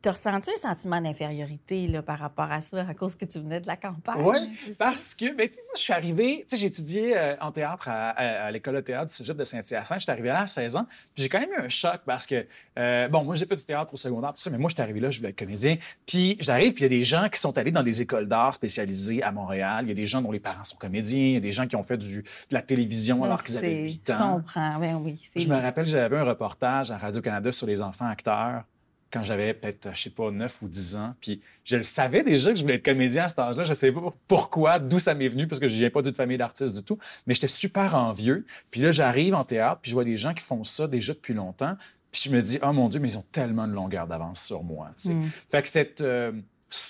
t'as- 0.02 0.12
ressenti 0.12 0.50
un 0.50 0.68
sentiment 0.68 1.00
d'infériorité 1.00 1.88
par 2.02 2.18
rapport 2.18 2.50
à 2.50 2.60
ça, 2.60 2.86
à 2.88 2.94
cause 2.94 3.14
que 3.14 3.24
tu 3.24 3.38
venais 3.38 3.60
de 3.60 3.66
la 3.66 3.76
campagne? 3.76 4.20
Oui, 4.22 4.38
parce 4.78 5.14
que, 5.14 5.34
ben, 5.34 5.48
tu 5.48 5.54
sais, 5.54 5.60
moi, 5.62 5.72
je 5.76 5.80
suis 5.80 5.92
arrivé, 5.92 6.44
tu 6.48 6.56
sais, 6.56 6.62
j'ai 6.62 6.66
étudié 6.68 7.16
euh, 7.16 7.36
en 7.40 7.52
théâtre 7.52 7.88
à, 7.88 8.10
à- 8.10 8.44
à 8.46 8.50
l'école 8.50 8.76
de 8.76 8.80
théâtre 8.80 9.06
du 9.10 9.14
cégep 9.14 9.36
de 9.36 9.44
Saint-Hyacinthe. 9.44 9.98
Je 9.98 10.02
suis 10.04 10.10
arrivé 10.12 10.28
là 10.28 10.40
à 10.42 10.46
16 10.46 10.76
ans, 10.76 10.86
puis 11.14 11.22
j'ai 11.22 11.28
quand 11.28 11.40
même 11.40 11.50
eu 11.52 11.60
un 11.60 11.68
choc 11.68 12.00
parce 12.06 12.26
que, 12.26 12.46
euh, 12.78 13.08
bon, 13.08 13.24
moi, 13.24 13.36
j'ai 13.36 13.46
fait 13.46 13.56
du 13.56 13.64
théâtre 13.64 13.92
au 13.92 13.96
secondaire, 13.96 14.32
tout 14.32 14.40
ça, 14.40 14.50
mais 14.50 14.58
moi, 14.58 14.68
je 14.68 14.74
suis 14.74 14.82
arrivé 14.82 15.00
là, 15.00 15.10
je 15.10 15.18
voulais 15.18 15.30
être 15.30 15.38
comédien. 15.38 15.76
Puis 16.06 16.36
j'arrive, 16.40 16.72
puis 16.72 16.82
il 16.84 16.92
y 16.92 16.94
a 16.94 16.98
des 16.98 17.04
gens 17.04 17.28
qui 17.28 17.40
sont 17.40 17.56
allés 17.58 17.70
dans 17.72 17.82
des 17.82 18.00
écoles 18.00 18.28
d'art 18.28 18.54
spécialisées 18.54 19.22
à 19.22 19.32
Montréal. 19.32 19.84
Il 19.84 19.88
y 19.88 19.92
a 19.92 19.94
des 19.94 20.06
gens 20.06 20.22
dont 20.22 20.32
les 20.32 20.40
parents 20.40 20.64
sont 20.64 20.76
comédiens, 20.76 21.18
il 21.18 21.34
y 21.34 21.36
a 21.36 21.40
des 21.40 21.52
gens 21.52 21.66
qui 21.66 21.76
ont 21.76 21.84
fait 21.84 21.98
du, 21.98 22.22
de 22.22 22.24
la 22.54 22.62
télévision 22.62 23.22
alors 23.24 23.42
qu'ils 23.42 23.56
avaient 23.58 23.68
C'est- 23.68 23.82
8 23.82 24.02
Tu 24.06 24.12
ans. 24.12 24.36
comprends, 24.36 24.78
ben 24.78 24.96
oui. 24.96 25.20
Je 25.36 25.46
me 25.48 25.56
rappelle, 25.60 25.86
j'avais 25.86 26.16
un 26.18 26.24
reportage 26.24 26.90
à 26.90 26.96
Radio-Canada 26.98 27.52
sur 27.52 27.66
les 27.66 27.82
enfants 27.82 28.06
acteurs 28.08 28.64
quand 29.12 29.24
j'avais 29.24 29.54
peut-être, 29.54 29.90
je 29.94 30.02
sais 30.02 30.10
pas, 30.10 30.30
9 30.30 30.62
ou 30.62 30.68
10 30.68 30.96
ans. 30.96 31.14
Puis 31.20 31.40
je 31.64 31.76
le 31.76 31.82
savais 31.82 32.22
déjà 32.22 32.50
que 32.50 32.56
je 32.56 32.62
voulais 32.62 32.76
être 32.76 32.84
comédien 32.84 33.24
à 33.24 33.28
cet 33.28 33.38
âge-là. 33.40 33.64
Je 33.64 33.70
ne 33.70 33.74
savais 33.74 33.92
pas 33.92 34.14
pourquoi, 34.28 34.78
d'où 34.78 34.98
ça 34.98 35.14
m'est 35.14 35.28
venu, 35.28 35.46
parce 35.48 35.60
que 35.60 35.68
je 35.68 35.74
viens 35.74 35.90
pas 35.90 36.02
d'une 36.02 36.14
famille 36.14 36.38
d'artistes 36.38 36.76
du 36.76 36.82
tout. 36.82 36.98
Mais 37.26 37.34
j'étais 37.34 37.48
super 37.48 37.94
envieux. 37.94 38.46
Puis 38.70 38.80
là, 38.80 38.92
j'arrive 38.92 39.34
en 39.34 39.44
théâtre, 39.44 39.80
puis 39.82 39.90
je 39.90 39.96
vois 39.96 40.04
des 40.04 40.16
gens 40.16 40.32
qui 40.34 40.44
font 40.44 40.62
ça 40.64 40.86
déjà 40.86 41.12
depuis 41.12 41.34
longtemps. 41.34 41.76
Puis 42.12 42.22
je 42.26 42.30
me 42.30 42.42
dis, 42.42 42.58
oh 42.62 42.72
mon 42.72 42.88
Dieu, 42.88 42.98
mais 43.00 43.08
ils 43.08 43.18
ont 43.18 43.24
tellement 43.32 43.66
de 43.68 43.72
longueur 43.72 44.06
d'avance 44.06 44.42
sur 44.44 44.62
moi. 44.64 44.90
Mm. 45.04 45.26
Fait 45.50 45.62
que 45.62 45.68
cette 45.68 46.00
euh, 46.00 46.32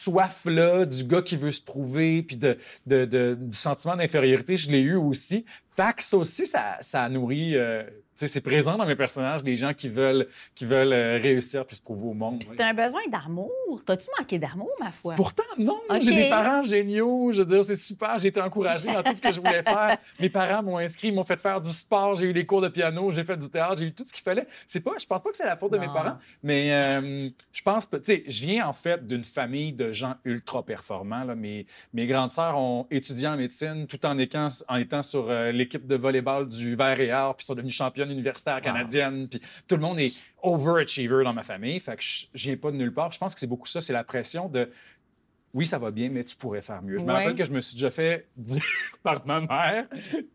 soif-là 0.00 0.86
du 0.86 1.04
gars 1.04 1.22
qui 1.22 1.36
veut 1.36 1.52
se 1.52 1.60
prouver, 1.62 2.22
puis 2.22 2.36
de, 2.36 2.58
de- 2.86 3.04
de- 3.04 3.36
du 3.38 3.56
sentiment 3.56 3.96
d'infériorité, 3.96 4.56
je 4.56 4.70
l'ai 4.70 4.80
eu 4.80 4.94
aussi. 4.96 5.44
Fait 5.76 5.94
que 5.94 6.02
ça 6.02 6.16
aussi, 6.16 6.46
ça, 6.46 6.76
ça 6.80 7.08
nourrit. 7.08 7.56
euh, 7.56 7.82
c'est 8.28 8.40
présent 8.40 8.76
dans 8.76 8.86
mes 8.86 8.96
personnages, 8.96 9.42
des 9.42 9.56
gens 9.56 9.74
qui 9.74 9.88
veulent, 9.88 10.28
qui 10.54 10.64
veulent 10.64 10.92
euh, 10.92 11.18
réussir 11.20 11.64
puis 11.66 11.76
se 11.76 11.82
prouver 11.82 12.08
au 12.08 12.14
monde. 12.14 12.42
C'est 12.42 12.60
un 12.60 12.74
besoin 12.74 13.00
d'amour. 13.10 13.50
T'as-tu 13.84 14.08
manqué 14.18 14.38
d'amour, 14.38 14.70
ma 14.78 14.92
foi? 14.92 15.14
Pourtant, 15.14 15.42
non. 15.58 15.80
Ok. 15.88 16.02
J'ai 16.02 16.14
des 16.14 16.28
parents 16.28 16.64
géniaux. 16.64 17.32
Je 17.32 17.42
veux 17.42 17.46
dire, 17.46 17.64
c'est 17.64 17.76
super. 17.76 18.18
J'ai 18.18 18.28
été 18.28 18.40
encouragé 18.40 18.92
dans 18.92 19.02
tout 19.02 19.16
ce 19.16 19.20
que 19.20 19.32
je 19.32 19.40
voulais 19.40 19.62
faire. 19.62 19.98
Mes 20.20 20.28
parents 20.28 20.62
m'ont 20.62 20.78
inscrit, 20.78 21.12
m'ont 21.12 21.24
fait 21.24 21.38
faire 21.38 21.60
du 21.60 21.70
sport. 21.70 22.16
J'ai 22.16 22.26
eu 22.26 22.32
des 22.32 22.46
cours 22.46 22.60
de 22.60 22.68
piano, 22.68 23.12
j'ai 23.12 23.24
fait 23.24 23.36
du 23.36 23.48
théâtre, 23.48 23.78
j'ai 23.78 23.86
eu 23.86 23.92
tout 23.92 24.04
ce 24.06 24.12
qu'il 24.12 24.22
fallait. 24.22 24.46
C'est 24.66 24.80
pas, 24.80 24.92
je 24.98 25.06
pense 25.06 25.22
pas 25.22 25.30
que 25.30 25.36
c'est 25.36 25.46
la 25.46 25.56
faute 25.56 25.72
de 25.72 25.78
mes 25.78 25.86
parents, 25.86 26.18
mais 26.42 26.72
euh, 26.72 27.28
je 27.52 27.62
pense, 27.62 27.88
tu 27.88 27.98
sais, 28.02 28.24
je 28.26 28.46
viens 28.46 28.66
en 28.66 28.72
fait 28.72 29.06
d'une 29.06 29.24
famille 29.24 29.72
de 29.72 29.92
gens 29.92 30.14
ultra 30.24 30.62
performants. 30.64 31.24
Là. 31.24 31.34
Mes, 31.34 31.66
mes 31.92 32.06
grandes 32.06 32.30
sœurs 32.30 32.56
ont 32.56 32.86
étudié 32.90 33.28
en 33.28 33.36
médecine 33.36 33.86
tout 33.86 34.04
en 34.06 34.18
étant, 34.18 34.48
en 34.68 34.76
étant 34.76 35.02
sur 35.02 35.30
euh, 35.30 35.52
l'équipe 35.52 35.86
de 35.86 35.96
volleyball 35.96 36.48
du 36.48 36.74
Vert 36.74 37.00
et 37.00 37.12
Or, 37.12 37.36
puis 37.36 37.46
sont 37.46 37.54
devenues 37.54 37.70
championnes 37.70 38.09
universitaires 38.10 38.60
canadiennes. 38.60 39.28
Puis 39.28 39.40
tout 39.66 39.76
le 39.76 39.82
monde 39.82 40.00
est 40.00 40.12
overachiever 40.42 41.24
dans 41.24 41.32
ma 41.32 41.42
famille. 41.42 41.80
Fait 41.80 41.96
que 41.96 42.02
je 42.02 42.26
je 42.34 42.48
viens 42.48 42.56
pas 42.56 42.70
de 42.70 42.76
nulle 42.76 42.92
part. 42.92 43.12
Je 43.12 43.18
pense 43.18 43.34
que 43.34 43.40
c'est 43.40 43.46
beaucoup 43.46 43.66
ça, 43.66 43.80
c'est 43.80 43.92
la 43.92 44.04
pression 44.04 44.48
de 44.48 44.70
oui, 45.52 45.66
ça 45.66 45.78
va 45.78 45.90
bien, 45.90 46.08
mais 46.10 46.22
tu 46.22 46.36
pourrais 46.36 46.62
faire 46.62 46.80
mieux. 46.80 46.98
Je 46.98 47.02
me 47.04 47.08
Ouais. 47.08 47.14
rappelle 47.18 47.34
que 47.34 47.44
je 47.44 47.50
me 47.50 47.60
suis 47.60 47.74
déjà 47.74 47.90
fait 47.90 48.28
dire 48.36 48.62
par 49.02 49.26
ma 49.26 49.40
mère 49.40 49.86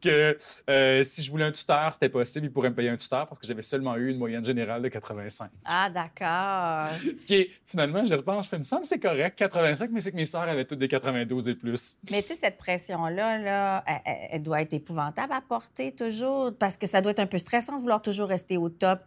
que 0.01 0.37
euh, 0.69 1.03
si 1.03 1.23
je 1.23 1.31
voulais 1.31 1.45
un 1.45 1.51
tuteur, 1.53 1.93
c'était 1.93 2.09
possible, 2.09 2.47
il 2.47 2.51
pourrait 2.51 2.69
me 2.69 2.75
payer 2.75 2.89
un 2.89 2.97
tuteur 2.97 3.25
parce 3.27 3.39
que 3.39 3.47
j'avais 3.47 3.61
seulement 3.61 3.95
eu 3.95 4.09
une 4.11 4.17
moyenne 4.17 4.43
générale 4.43 4.81
de 4.81 4.89
85. 4.89 5.51
Ah, 5.63 5.89
d'accord. 5.89 6.97
Ce 7.17 7.25
qui 7.25 7.35
est, 7.35 7.49
finalement, 7.65 8.05
je 8.05 8.13
repense, 8.13 8.49
je 8.51 8.57
me 8.57 8.63
semble 8.65 8.81
que 8.83 8.87
c'est 8.89 8.99
correct, 8.99 9.37
85, 9.37 9.89
mais 9.91 9.99
c'est 10.01 10.11
que 10.11 10.17
mes 10.17 10.25
sœurs 10.25 10.41
avaient 10.49 10.65
toutes 10.65 10.79
des 10.79 10.87
92 10.89 11.47
et 11.47 11.55
plus. 11.55 11.97
Mais 12.11 12.21
tu 12.21 12.29
sais, 12.29 12.39
cette 12.43 12.57
pression-là, 12.57 13.37
là, 13.37 13.83
elle, 14.31 14.43
doit 14.43 14.61
être 14.61 14.73
épouvantable 14.73 15.31
à 15.31 15.41
porter 15.41 15.93
toujours, 15.93 16.51
parce 16.57 16.75
que 16.75 16.87
ça 16.87 16.99
doit 17.01 17.11
être 17.11 17.19
un 17.19 17.27
peu 17.27 17.37
stressant 17.37 17.77
de 17.77 17.81
vouloir 17.81 18.01
toujours 18.01 18.27
rester 18.27 18.57
au 18.57 18.67
top. 18.69 18.99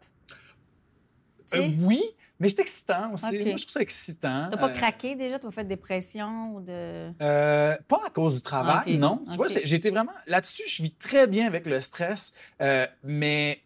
Euh, 1.54 1.68
oui, 1.80 2.02
mais 2.40 2.48
c'est 2.48 2.60
excitant 2.62 3.12
aussi. 3.12 3.26
Ok. 3.38 3.46
Moi, 3.46 3.56
je 3.56 3.62
trouve 3.62 3.72
ça 3.72 3.80
excitant. 3.80 4.48
t'as 4.50 4.56
pas 4.56 4.68
Euh, 4.68 4.72
craqué 4.74 5.14
déjà, 5.16 5.38
t'as 5.38 5.46
pas 5.48 5.52
fait 5.52 5.64
de 5.64 5.68
dépression 5.68 6.54
ou 6.54 6.60
de... 6.60 7.12
Euh, 7.22 7.76
pas 7.88 8.00
à 8.06 8.10
cause 8.10 8.36
du 8.36 8.42
travail, 8.42 8.96
non. 8.98 9.22
Tu 9.30 9.36
vois, 9.36 9.46
été 9.50 9.90
vraiment 9.90 10.12
là-dessus. 10.26 10.62
Je 10.66 10.82
vis 10.82 10.92
très 10.94 11.26
bien 11.26 11.46
avec 11.46 11.66
le 11.66 11.80
stress, 11.80 12.34
euh, 12.60 12.86
mais 13.02 13.60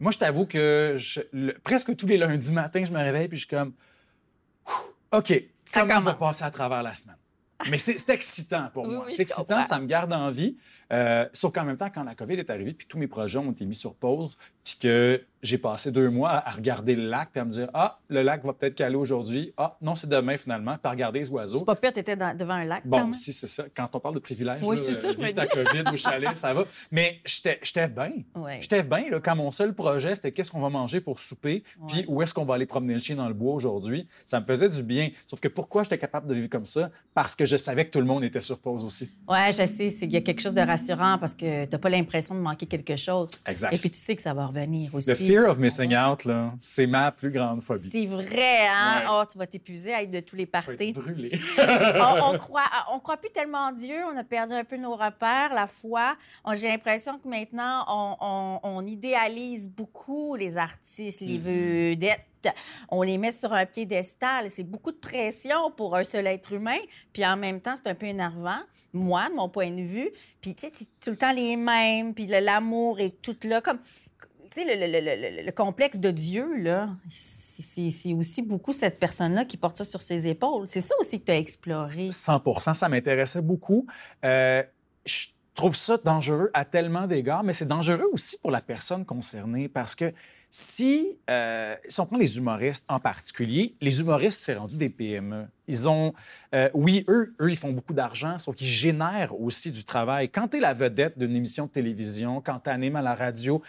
moi, 0.00 0.10
je 0.12 0.18
t'avoue 0.18 0.46
que 0.46 0.94
je- 0.96 1.20
le- 1.32 1.54
presque 1.64 1.94
tous 1.96 2.06
les 2.06 2.16
lundis 2.18 2.52
matin, 2.52 2.84
je 2.84 2.92
me 2.92 2.98
réveille 2.98 3.28
puis 3.28 3.38
je 3.38 3.46
suis 3.46 3.54
comme, 3.56 3.72
ok, 5.12 5.42
Ça 5.64 5.80
comment 5.80 6.00
commence. 6.00 6.18
passer 6.18 6.44
à 6.44 6.50
travers 6.50 6.82
la 6.82 6.94
semaine? 6.94 7.16
Mais 7.70 7.78
c'est 7.78 8.10
excitant 8.10 8.68
pour 8.72 8.84
Oui, 8.86 8.94
moi. 8.96 9.04
oui, 9.06 9.12
c'est 9.14 9.22
excitant, 9.22 9.44
comprends. 9.54 9.64
ça 9.64 9.78
me 9.78 9.86
garde 9.86 10.12
en 10.12 10.30
vie. 10.30 10.58
Euh, 10.92 11.26
sauf 11.32 11.52
qu'en 11.52 11.64
même 11.64 11.76
temps, 11.76 11.90
quand 11.92 12.04
la 12.04 12.14
COVID 12.14 12.34
est 12.34 12.50
arrivée, 12.50 12.72
puis 12.72 12.86
tous 12.86 12.98
mes 12.98 13.06
projets 13.08 13.38
ont 13.38 13.50
été 13.52 13.64
mis 13.64 13.74
sur 13.74 13.94
pause, 13.94 14.36
puis 14.64 14.76
que 14.80 15.22
j'ai 15.42 15.58
passé 15.58 15.92
deux 15.92 16.10
mois 16.10 16.30
à 16.30 16.50
regarder 16.50 16.96
le 16.96 17.08
lac, 17.08 17.28
puis 17.32 17.40
à 17.40 17.44
me 17.44 17.50
dire 17.50 17.68
Ah, 17.74 17.98
le 18.08 18.22
lac 18.22 18.44
va 18.44 18.52
peut-être 18.52 18.74
caler 18.74 18.96
aujourd'hui. 18.96 19.52
Ah, 19.56 19.76
non, 19.80 19.94
c'est 19.94 20.08
demain 20.08 20.36
finalement, 20.38 20.72
puis 20.74 20.80
à 20.84 20.90
regarder 20.90 21.20
les 21.20 21.30
oiseaux. 21.30 21.58
C'est 21.58 21.64
pas 21.64 21.76
pire, 21.76 21.92
t'étais 21.92 22.16
dans- 22.16 22.36
devant 22.36 22.54
un 22.54 22.64
lac, 22.64 22.82
quand 22.84 22.88
Bon, 22.88 23.04
même. 23.04 23.12
si 23.14 23.32
c'est 23.32 23.46
ça. 23.48 23.64
Quand 23.76 23.88
on 23.92 24.00
parle 24.00 24.14
de 24.14 24.20
privilèges, 24.20 24.60
Oui, 24.64 24.78
c'est 24.78 24.92
ça, 24.94 25.10
je 25.12 25.18
me 25.18 25.26
dis. 25.26 25.34
COVID 25.34 25.94
au 25.94 25.96
chalet, 25.96 26.36
ça 26.36 26.52
va. 26.54 26.64
Mais 26.90 27.20
j'étais 27.24 27.88
bien. 27.88 28.12
Ouais. 28.34 28.58
J'étais 28.60 28.82
bien 28.82 29.08
là, 29.10 29.20
quand 29.20 29.36
mon 29.36 29.50
seul 29.50 29.74
projet, 29.74 30.14
c'était 30.14 30.32
qu'est-ce 30.32 30.50
qu'on 30.50 30.60
va 30.60 30.68
manger 30.70 31.00
pour 31.00 31.18
souper, 31.18 31.62
puis 31.88 32.04
où 32.08 32.22
est-ce 32.22 32.32
qu'on 32.34 32.44
va 32.44 32.54
aller 32.54 32.66
promener 32.66 32.94
le 32.94 33.00
chien 33.00 33.16
dans 33.16 33.28
le 33.28 33.34
bois 33.34 33.54
aujourd'hui. 33.54 34.08
Ça 34.24 34.40
me 34.40 34.44
faisait 34.46 34.68
du 34.68 34.82
bien. 34.82 35.10
Sauf 35.26 35.40
que 35.40 35.48
pourquoi 35.48 35.82
j'étais 35.84 35.98
capable 35.98 36.26
de 36.28 36.34
vivre 36.34 36.48
comme 36.48 36.66
ça? 36.66 36.90
Parce 37.14 37.34
que 37.34 37.44
je 37.46 37.56
savais 37.56 37.86
que 37.86 37.90
tout 37.90 38.00
le 38.00 38.06
monde 38.06 38.24
était 38.24 38.40
sur 38.42 38.58
pause 38.58 38.84
aussi. 38.84 39.10
Ouais, 39.28 39.52
je 39.52 39.64
sais, 39.66 39.92
qu'il 39.92 40.12
y 40.12 40.16
a 40.16 40.20
quelque 40.20 40.40
chose 40.40 40.54
de 40.54 40.60
rassurant 40.76 41.18
parce 41.18 41.34
que 41.34 41.64
t'as 41.64 41.78
pas 41.78 41.88
l'impression 41.88 42.34
de 42.34 42.40
manquer 42.40 42.66
quelque 42.66 42.96
chose. 42.96 43.40
Exact. 43.46 43.72
Et 43.72 43.78
puis 43.78 43.90
tu 43.90 43.98
sais 43.98 44.14
que 44.16 44.22
ça 44.22 44.34
va 44.34 44.46
revenir 44.46 44.94
aussi. 44.94 45.08
Le 45.08 45.14
fear 45.14 45.50
of 45.50 45.58
missing 45.58 45.94
out, 45.96 46.24
là, 46.24 46.52
c'est 46.60 46.86
ma 46.86 47.10
plus 47.12 47.30
grande 47.30 47.60
phobie. 47.60 47.88
C'est 47.88 48.06
vrai, 48.06 48.66
hein? 48.68 49.00
Ouais. 49.00 49.06
Oh, 49.10 49.22
tu 49.30 49.38
vas 49.38 49.46
t'épuiser 49.46 49.94
à 49.94 50.02
être 50.02 50.10
de 50.10 50.20
tous 50.20 50.36
les 50.36 50.46
parties. 50.46 50.92
brûlé. 50.92 51.38
on, 51.58 52.34
on 52.34 52.38
croit, 52.38 52.64
on 52.92 52.98
croit 53.00 53.16
plus 53.16 53.30
tellement 53.30 53.66
en 53.66 53.72
Dieu, 53.72 53.96
on 54.12 54.16
a 54.16 54.24
perdu 54.24 54.54
un 54.54 54.64
peu 54.64 54.76
nos 54.76 54.94
repères, 54.96 55.52
la 55.54 55.66
foi. 55.66 56.16
On- 56.44 56.54
J'ai 56.54 56.68
l'impression 56.68 57.18
que 57.18 57.28
maintenant, 57.28 57.84
on, 57.88 58.16
on- 58.20 58.60
on 58.62 58.86
idéalise 58.86 59.68
beaucoup 59.68 60.36
les 60.36 60.56
artistes, 60.56 61.20
les 61.20 61.38
Mm-hmm. 61.38 61.90
vedettes. 61.90 62.20
On 62.90 63.02
les 63.02 63.18
met 63.18 63.32
sur 63.32 63.52
un 63.52 63.66
piédestal. 63.66 64.50
C'est 64.50 64.64
beaucoup 64.64 64.92
de 64.92 64.96
pression 64.96 65.70
pour 65.76 65.96
un 65.96 66.04
seul 66.04 66.26
être 66.26 66.52
humain. 66.52 66.78
Puis 67.12 67.24
en 67.26 67.36
même 67.36 67.60
temps, 67.60 67.74
c'est 67.76 67.88
un 67.88 67.94
peu 67.94 68.06
énervant, 68.06 68.58
moi, 68.92 69.28
de 69.28 69.34
mon 69.34 69.48
point 69.48 69.70
de 69.70 69.82
vue. 69.82 70.10
Puis 70.40 70.54
tu 70.54 70.66
sais, 70.66 70.72
tout 71.02 71.10
le 71.10 71.16
temps 71.16 71.32
les 71.32 71.56
mêmes. 71.56 72.14
Puis 72.14 72.26
l'amour 72.26 73.00
est 73.00 73.20
tout 73.22 73.36
là. 73.44 73.60
Comme, 73.60 73.78
tu 74.50 74.62
sais, 74.62 74.64
le, 74.64 74.86
le- 74.86 75.00
le- 75.00 75.36
le- 75.36 75.42
le 75.42 75.52
complexe 75.52 75.98
de 75.98 76.10
Dieu, 76.10 76.56
là, 76.58 76.90
c'est 77.08 78.12
aussi 78.12 78.42
beaucoup 78.42 78.72
cette 78.72 78.98
personne-là 78.98 79.44
qui 79.44 79.56
porte 79.56 79.78
ça 79.78 79.84
sur 79.84 80.02
ses 80.02 80.26
épaules. 80.26 80.68
C'est 80.68 80.80
ça 80.80 80.94
aussi 81.00 81.20
que 81.20 81.24
tu 81.26 81.32
as 81.32 81.38
exploré. 81.38 82.10
100 82.10 82.74
ça 82.74 82.88
m'intéressait 82.88 83.42
beaucoup. 83.42 83.86
Euh, 84.24 84.62
je- 85.04 85.28
trouve 85.54 85.74
ça 85.74 85.96
dangereux 85.96 86.50
à 86.52 86.66
tellement 86.66 87.06
d'égards, 87.06 87.42
mais 87.42 87.54
c'est 87.54 87.64
dangereux 87.66 88.10
aussi 88.12 88.36
pour 88.42 88.50
la 88.50 88.60
personne 88.60 89.06
concernée 89.06 89.70
parce 89.70 89.94
que 89.94 90.12
si, 90.58 91.18
euh, 91.28 91.76
si 91.86 92.00
on 92.00 92.06
prend 92.06 92.16
les 92.16 92.38
humoristes 92.38 92.86
en 92.88 92.98
particulier, 92.98 93.74
les 93.82 94.00
humoristes, 94.00 94.40
c'est 94.40 94.54
rendu 94.54 94.78
des 94.78 94.88
PME. 94.88 95.44
Ils 95.68 95.86
ont, 95.86 96.14
euh, 96.54 96.70
oui, 96.72 97.04
eux, 97.08 97.34
eux, 97.42 97.50
ils 97.50 97.58
font 97.58 97.72
beaucoup 97.72 97.92
d'argent, 97.92 98.38
sauf 98.38 98.56
qu'ils 98.56 98.66
génèrent 98.66 99.38
aussi 99.38 99.70
du 99.70 99.84
travail. 99.84 100.30
Quand 100.30 100.48
tu 100.48 100.56
es 100.56 100.60
la 100.60 100.72
vedette 100.72 101.18
d'une 101.18 101.36
émission 101.36 101.66
de 101.66 101.70
télévision, 101.72 102.40
quand 102.40 102.60
tu 102.64 102.70
animes 102.70 102.96
à 102.96 103.02
la 103.02 103.14
radio, 103.14 103.60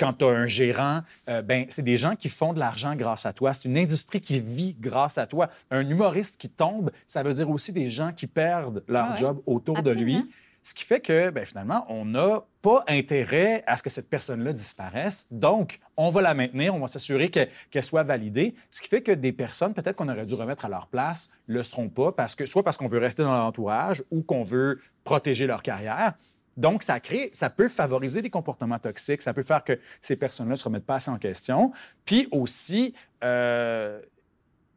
quand 0.00 0.14
tu 0.14 0.24
as 0.24 0.30
un 0.30 0.48
gérant, 0.48 1.02
euh, 1.28 1.42
ben, 1.42 1.66
c'est 1.68 1.84
des 1.84 1.96
gens 1.96 2.16
qui 2.16 2.28
font 2.28 2.52
de 2.52 2.58
l'argent 2.58 2.96
grâce 2.96 3.24
à 3.24 3.32
toi. 3.32 3.52
C'est 3.52 3.68
une 3.68 3.78
industrie 3.78 4.20
qui 4.20 4.40
vit 4.40 4.74
grâce 4.80 5.18
à 5.18 5.28
toi. 5.28 5.48
Un 5.70 5.88
humoriste 5.88 6.40
qui 6.40 6.48
tombe, 6.48 6.90
ça 7.06 7.22
veut 7.22 7.34
dire 7.34 7.48
aussi 7.50 7.72
des 7.72 7.88
gens 7.88 8.12
qui 8.12 8.26
perdent 8.26 8.82
leur 8.88 9.06
Ah 9.10 9.12
ouais. 9.12 9.20
job 9.20 9.42
autour 9.46 9.80
de 9.80 9.92
lui. 9.92 10.28
Ce 10.64 10.74
qui 10.74 10.84
fait 10.84 11.00
que, 11.00 11.30
ben, 11.30 11.44
finalement, 11.44 11.84
on 11.88 12.04
n'a 12.04 12.44
pas 12.62 12.84
intérêt 12.86 13.64
à 13.66 13.76
ce 13.76 13.82
que 13.82 13.90
cette 13.90 14.08
personne-là 14.08 14.52
disparaisse. 14.52 15.26
Donc, 15.32 15.80
on 15.96 16.10
va 16.10 16.22
la 16.22 16.34
maintenir, 16.34 16.72
on 16.72 16.78
va 16.78 16.86
s'assurer 16.86 17.30
que- 17.32 17.48
qu'elle 17.72 17.82
soit 17.82 18.04
validée. 18.04 18.54
Ce 18.70 18.80
qui 18.80 18.88
fait 18.88 19.02
que 19.02 19.10
des 19.10 19.32
personnes, 19.32 19.74
peut-être 19.74 19.96
qu'on 19.96 20.08
aurait 20.08 20.24
dû 20.24 20.34
remettre 20.34 20.64
à 20.64 20.68
leur 20.68 20.86
place, 20.86 21.30
le 21.48 21.64
seront 21.64 21.88
pas, 21.88 22.12
parce 22.12 22.36
que, 22.36 22.46
soit 22.46 22.62
parce 22.62 22.76
qu'on 22.76 22.86
veut 22.86 23.00
rester 23.00 23.24
dans 23.24 23.32
leur 23.32 23.44
entourage 23.44 24.04
ou 24.12 24.22
qu'on 24.22 24.44
veut 24.44 24.80
protéger 25.02 25.48
leur 25.48 25.64
carrière. 25.64 26.14
Donc, 26.56 26.84
ça 26.84 27.00
crée, 27.00 27.30
ça 27.32 27.50
peut 27.50 27.68
favoriser 27.68 28.22
des 28.22 28.30
comportements 28.30 28.78
toxiques, 28.78 29.22
ça 29.22 29.34
peut 29.34 29.42
faire 29.42 29.64
que 29.64 29.80
ces 30.00 30.14
personnes-là 30.14 30.52
ne 30.52 30.56
se 30.56 30.64
remettent 30.64 30.86
pas 30.86 30.96
assez 30.96 31.10
en 31.10 31.18
question. 31.18 31.72
Puis 32.04 32.28
aussi, 32.30 32.94
euh, 33.24 34.00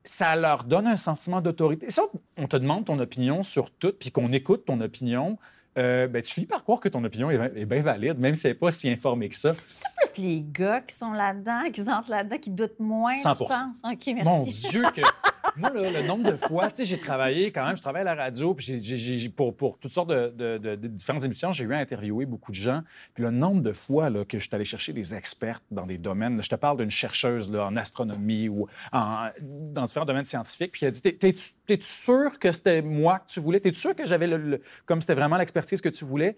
ça 0.04 0.36
leur 0.36 0.64
donne 0.64 0.88
un 0.88 0.96
sentiment 0.96 1.42
d'autorité. 1.42 1.92
Ça, 1.92 2.04
on 2.38 2.48
te 2.48 2.58
demande 2.58 2.86
ton 2.86 2.98
opinion 2.98 3.44
sur 3.44 3.70
tout, 3.72 3.94
puis 4.00 4.12
qu'on 4.12 4.32
écoute 4.32 4.66
ton 4.66 4.80
opinion, 4.82 5.38
euh, 5.78 6.08
ben, 6.08 6.22
tu 6.22 6.34
finis 6.34 6.46
par 6.46 6.64
croire 6.64 6.80
que 6.80 6.90
ton 6.90 7.04
opinion 7.04 7.30
est, 7.30 7.52
est 7.56 7.66
bien 7.66 7.82
valide, 7.82 8.18
même 8.18 8.36
si 8.36 8.48
elle 8.48 8.54
n'est 8.54 8.60
pas 8.60 8.72
si 8.72 8.90
informée 8.90 9.30
que 9.30 9.36
ça. 9.36 9.54
C'est 9.68 9.88
plus 9.98 10.24
les 10.24 10.46
gars 10.48 10.82
qui 10.82 10.96
sont 10.96 11.12
là-dedans, 11.12 11.70
qui 11.72 11.82
entrent 11.82 12.12
là-dedans, 12.12 12.38
qui 12.38 12.50
doutent 12.50 12.80
moins, 12.80 13.16
100%. 13.16 13.38
tu 13.38 13.44
penses? 13.46 13.82
OK, 13.84 14.14
merci. 14.16 14.24
Mon 14.24 14.44
Dieu, 14.44 14.84
que 14.96 15.02
moi, 15.58 15.70
là, 15.72 15.82
le 16.02 16.08
nombre 16.08 16.30
de 16.32 16.36
fois, 16.38 16.70
tu 16.70 16.78
sais, 16.78 16.86
j'ai 16.86 16.98
travaillé 16.98 17.52
quand 17.52 17.66
même, 17.66 17.78
je 17.78 17.82
travaille 17.82 18.02
à 18.02 18.06
la 18.06 18.16
radio, 18.16 18.54
puis 18.54 18.80
j'ai- 18.82 19.30
pour, 19.30 19.78
toutes 19.80 19.92
sortes 19.92 20.10
de, 20.10 20.76
différentes 20.76 21.24
émissions, 21.24 21.52
j'ai 21.52 21.64
eu 21.64 21.74
à 21.74 21.78
interviewer 21.78 22.26
beaucoup 22.26 22.52
de 22.52 22.56
gens. 22.58 22.82
Puis 23.14 23.24
le 23.24 23.32
nombre 23.32 23.62
de 23.62 23.72
fois 23.74 24.10
que 24.26 24.38
je 24.40 24.46
suis 24.48 24.56
allé 24.56 24.66
chercher 24.66 24.94
des 24.94 25.16
experts 25.16 25.62
dans 25.72 25.86
des 25.86 25.98
domaines, 25.98 26.42
je 26.44 26.50
te 26.50 26.56
parle 26.56 26.78
d'une 26.78 26.92
chercheuse 26.92 27.54
en 27.56 27.76
astronomie 27.76 28.50
ou 28.50 28.68
en- 28.92 29.30
dans 29.42 29.86
différents 29.86 30.06
domaines 30.06 30.26
scientifiques, 30.26 30.72
puis 30.74 30.82
elle 30.86 30.90
a 30.90 30.92
dit 30.92 31.02
T'es- 31.02 31.18
T'es-tu 31.66 31.84
sûr 31.86 32.38
que 32.40 32.52
c'était 32.52 32.82
moi 32.82 33.20
que 33.20 33.28
tu 33.32 33.40
voulais? 33.40 33.60
T'es-tu 33.60 33.80
sûr 33.80 33.96
que 33.96 34.06
j'avais 34.06 34.28
le, 34.28 34.38
le- 34.38 34.62
comme 34.86 35.02
c'était 35.02 35.16
vraiment 35.16 35.38
l'expertise 35.38 35.82
que 35.82 35.90
tu 35.90 36.06
voulais? 36.06 36.36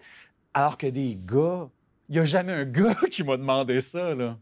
Alors 0.54 0.78
que 0.78 0.86
des 0.86 1.16
gars, 1.20 1.68
il 2.08 2.12
n'y 2.14 2.18
a 2.20 2.24
jamais 2.24 2.52
un 2.52 2.64
gars 2.64 2.94
qui 3.10 3.22
m'a 3.24 3.36
demandé 3.36 3.80
ça, 3.80 4.14
là. 4.14 4.36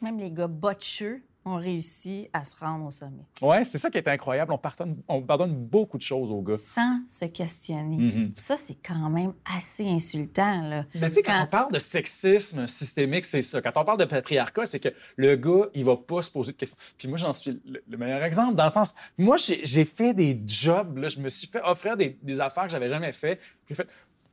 Même 0.00 0.18
les 0.18 0.30
gars 0.30 0.46
botcheux 0.46 1.22
ont 1.48 1.56
réussi 1.56 2.28
à 2.32 2.44
se 2.44 2.56
rendre 2.56 2.86
au 2.86 2.90
sommet 2.90 3.24
Ouais, 3.42 3.64
c'est 3.64 3.78
ça 3.78 3.90
qui 3.90 3.98
est 3.98 4.08
incroyable. 4.08 4.52
On 4.52 4.58
pardonne, 4.58 4.96
on 5.08 5.22
pardonne 5.22 5.54
beaucoup 5.54 5.96
de 5.98 6.02
choses 6.02 6.30
aux 6.30 6.42
gars. 6.42 6.56
sans 6.56 7.00
se 7.08 7.24
questionner. 7.26 7.96
Mhm. 7.98 8.32
Ça, 8.36 8.56
c'est 8.56 8.76
quand 8.86 9.10
même 9.10 9.32
assez 9.56 9.86
insultant, 9.88 10.62
là. 10.68 10.84
Mais 10.94 11.08
tu 11.08 11.16
sais, 11.16 11.22
quand, 11.22 11.32
Quand- 11.32 11.44
on 11.44 11.46
parle 11.46 11.72
de 11.72 11.78
sexisme 11.78 12.66
systémique, 12.66 13.26
c'est 13.26 13.42
ça. 13.42 13.60
Quand 13.62 13.72
on 13.76 13.84
parle 13.84 13.98
de 13.98 14.04
patriarcat, 14.04 14.66
c'est 14.66 14.80
que 14.80 14.88
le 15.16 15.36
gars, 15.36 15.68
il 15.74 15.84
va 15.84 15.96
pas 15.96 16.22
se 16.22 16.30
poser 16.30 16.52
de 16.52 16.56
questions. 16.56 16.78
Puis 16.96 17.08
moi, 17.08 17.18
j'en 17.18 17.32
suis 17.32 17.60
le, 17.66 17.82
le 17.88 17.96
meilleur 17.96 18.22
exemple, 18.22 18.54
dans 18.54 18.64
le 18.64 18.70
sens, 18.70 18.94
moi, 19.16 19.36
j'ai 19.36 19.64
j'ai 19.64 19.84
fait 19.84 20.14
des 20.14 20.40
jobs, 20.46 20.96
là, 20.98 21.08
je 21.08 21.18
me 21.20 21.28
suis 21.28 21.46
fait 21.48 21.60
offrir 21.64 21.96
des, 21.96 22.18
des 22.22 22.40
affaires 22.40 22.64
que 22.64 22.70
j'avais 22.70 22.88
jamais 22.88 23.12
fait. 23.12 23.40
J'ai 23.68 23.74
fait, 23.74 23.88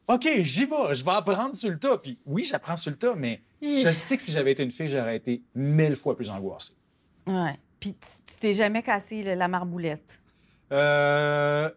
OK, 0.08 0.28
j'y 0.42 0.66
vais, 0.66 0.94
je 0.94 1.04
vais 1.04 1.12
apprendre 1.12 1.56
sur 1.56 1.70
le 1.70 1.80
tas. 1.80 1.98
Puis 1.98 2.18
oui, 2.26 2.44
j'apprends 2.46 2.76
sur 2.78 2.92
le 2.92 2.98
tas, 2.98 3.16
mais 3.16 3.42
je 3.62 3.90
sais 3.92 4.16
que 4.18 4.22
si 4.24 4.32
j'avais 4.32 4.52
été 4.52 4.62
une 4.64 4.72
fille, 4.72 4.88
j'aurais 4.90 5.18
été 5.18 5.42
mille 5.56 5.96
fois 5.96 6.16
plus 6.16 6.30
angoissée. 6.30 6.74
Ouais. 7.28 7.60
Puis 7.80 7.94
tu 7.94 8.38
t'es 8.40 8.54
jamais 8.54 8.82
cassé 8.84 9.24
le- 9.24 9.34
la 9.36 9.48
marboulette? 9.48 10.22
Euh, 10.72 11.70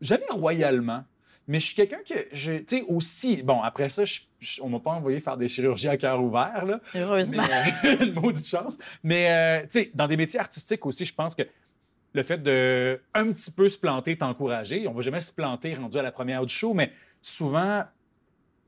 jamais 0.00 0.24
royalement. 0.30 1.04
Mais 1.48 1.60
je 1.60 1.66
suis 1.66 1.76
quelqu'un 1.76 1.98
que. 2.08 2.28
Tu 2.34 2.64
sais, 2.66 2.82
aussi. 2.88 3.42
Bon, 3.42 3.62
après 3.62 3.88
ça, 3.88 4.04
je- 4.04 4.20
je- 4.40 4.60
on 4.62 4.68
m'a 4.68 4.80
pas 4.80 4.90
envoyé 4.90 5.20
faire 5.20 5.36
des 5.36 5.46
chirurgies 5.46 5.88
à 5.88 5.96
cœur 5.96 6.20
ouvert, 6.22 6.64
là. 6.64 6.80
Heureusement. 6.94 7.42
Mais, 7.84 7.90
euh, 8.00 8.04
une 8.06 8.14
maudite 8.14 8.46
chance. 8.46 8.78
Mais, 9.04 9.30
euh, 9.30 9.62
tu 9.62 9.80
sais, 9.80 9.90
dans 9.94 10.08
des 10.08 10.16
métiers 10.16 10.40
artistiques 10.40 10.84
aussi, 10.86 11.04
je 11.04 11.14
pense 11.14 11.34
que 11.36 11.42
le 12.12 12.22
fait 12.24 12.42
de 12.42 13.00
un 13.14 13.30
petit 13.32 13.50
peu 13.52 13.68
se 13.68 13.78
planter 13.78 14.12
est 14.12 14.22
encouragé. 14.22 14.88
On 14.88 14.92
va 14.92 15.02
jamais 15.02 15.20
se 15.20 15.30
planter 15.32 15.74
rendu 15.74 15.96
à 15.98 16.02
la 16.02 16.10
première 16.10 16.44
du 16.44 16.52
show, 16.52 16.74
mais 16.74 16.90
souvent, 17.22 17.84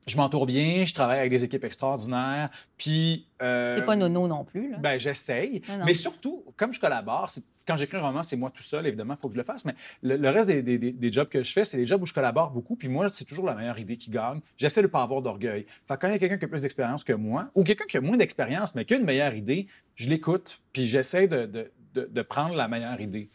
je 0.08 0.16
m'entoure 0.16 0.46
bien, 0.46 0.84
je 0.84 0.92
travaille 0.94 1.18
avec 1.18 1.30
des 1.30 1.44
équipes 1.44 1.64
extraordinaires, 1.64 2.50
puis... 2.76 3.26
euh, 3.42 3.76
T'es 3.76 3.82
pas 3.84 3.96
nono 3.96 4.26
non 4.26 4.44
plus, 4.44 4.70
là. 4.70 4.78
ben, 4.78 4.98
j'essaye. 4.98 5.62
Mais 5.84 5.94
surtout, 5.94 6.44
comme 6.56 6.72
je 6.72 6.80
collabore, 6.80 7.30
quand 7.66 7.76
j'écris 7.76 7.98
un 7.98 8.02
roman, 8.02 8.22
c'est 8.22 8.36
moi 8.36 8.50
tout 8.50 8.62
seul, 8.62 8.86
évidemment, 8.86 9.14
il 9.14 9.20
faut 9.20 9.28
que 9.28 9.34
je 9.34 9.38
le 9.38 9.44
fasse. 9.44 9.64
Mais 9.66 9.74
le, 10.02 10.16
le 10.16 10.30
reste 10.30 10.48
des, 10.48 10.62
des- 10.62 10.78
des- 10.92 11.12
jobs 11.12 11.28
que 11.28 11.42
je 11.42 11.52
fais, 11.52 11.64
c'est 11.66 11.76
des 11.76 11.84
jobs 11.86 12.00
où 12.02 12.06
je 12.06 12.14
collabore 12.14 12.50
beaucoup. 12.50 12.76
Puis 12.76 12.88
moi, 12.88 13.08
c'est 13.12 13.26
toujours 13.26 13.44
la 13.44 13.54
meilleure 13.54 13.78
idée 13.78 13.98
qui 13.98 14.10
gagne. 14.10 14.40
J'essaie 14.56 14.80
de 14.80 14.86
ne 14.86 14.90
pas 14.90 15.02
avoir 15.02 15.20
d'orgueil. 15.20 15.66
Fait 15.86 15.94
que 15.94 16.00
quand 16.00 16.08
il 16.08 16.12
y 16.12 16.16
a 16.16 16.18
quelqu'un 16.18 16.38
qui 16.38 16.46
a 16.46 16.48
plus 16.48 16.62
d'expérience 16.62 17.04
que 17.04 17.12
moi, 17.12 17.50
ou 17.54 17.64
quelqu'un 17.64 17.84
qui 17.86 17.98
a 17.98 18.00
moins 18.00 18.16
d'expérience, 18.16 18.74
mais 18.74 18.86
qui 18.86 18.94
a 18.94 18.96
une 18.96 19.04
meilleure 19.04 19.34
idée, 19.34 19.66
je 19.96 20.08
l'écoute, 20.08 20.62
puis 20.72 20.86
j'essaie 20.86 21.28
de, 21.28 21.44
de- 21.44 21.70
de- 21.94 22.08
de 22.10 22.22
prendre 22.22 22.54
la 22.54 22.68
meilleure 22.68 23.00
idée. 23.02 23.28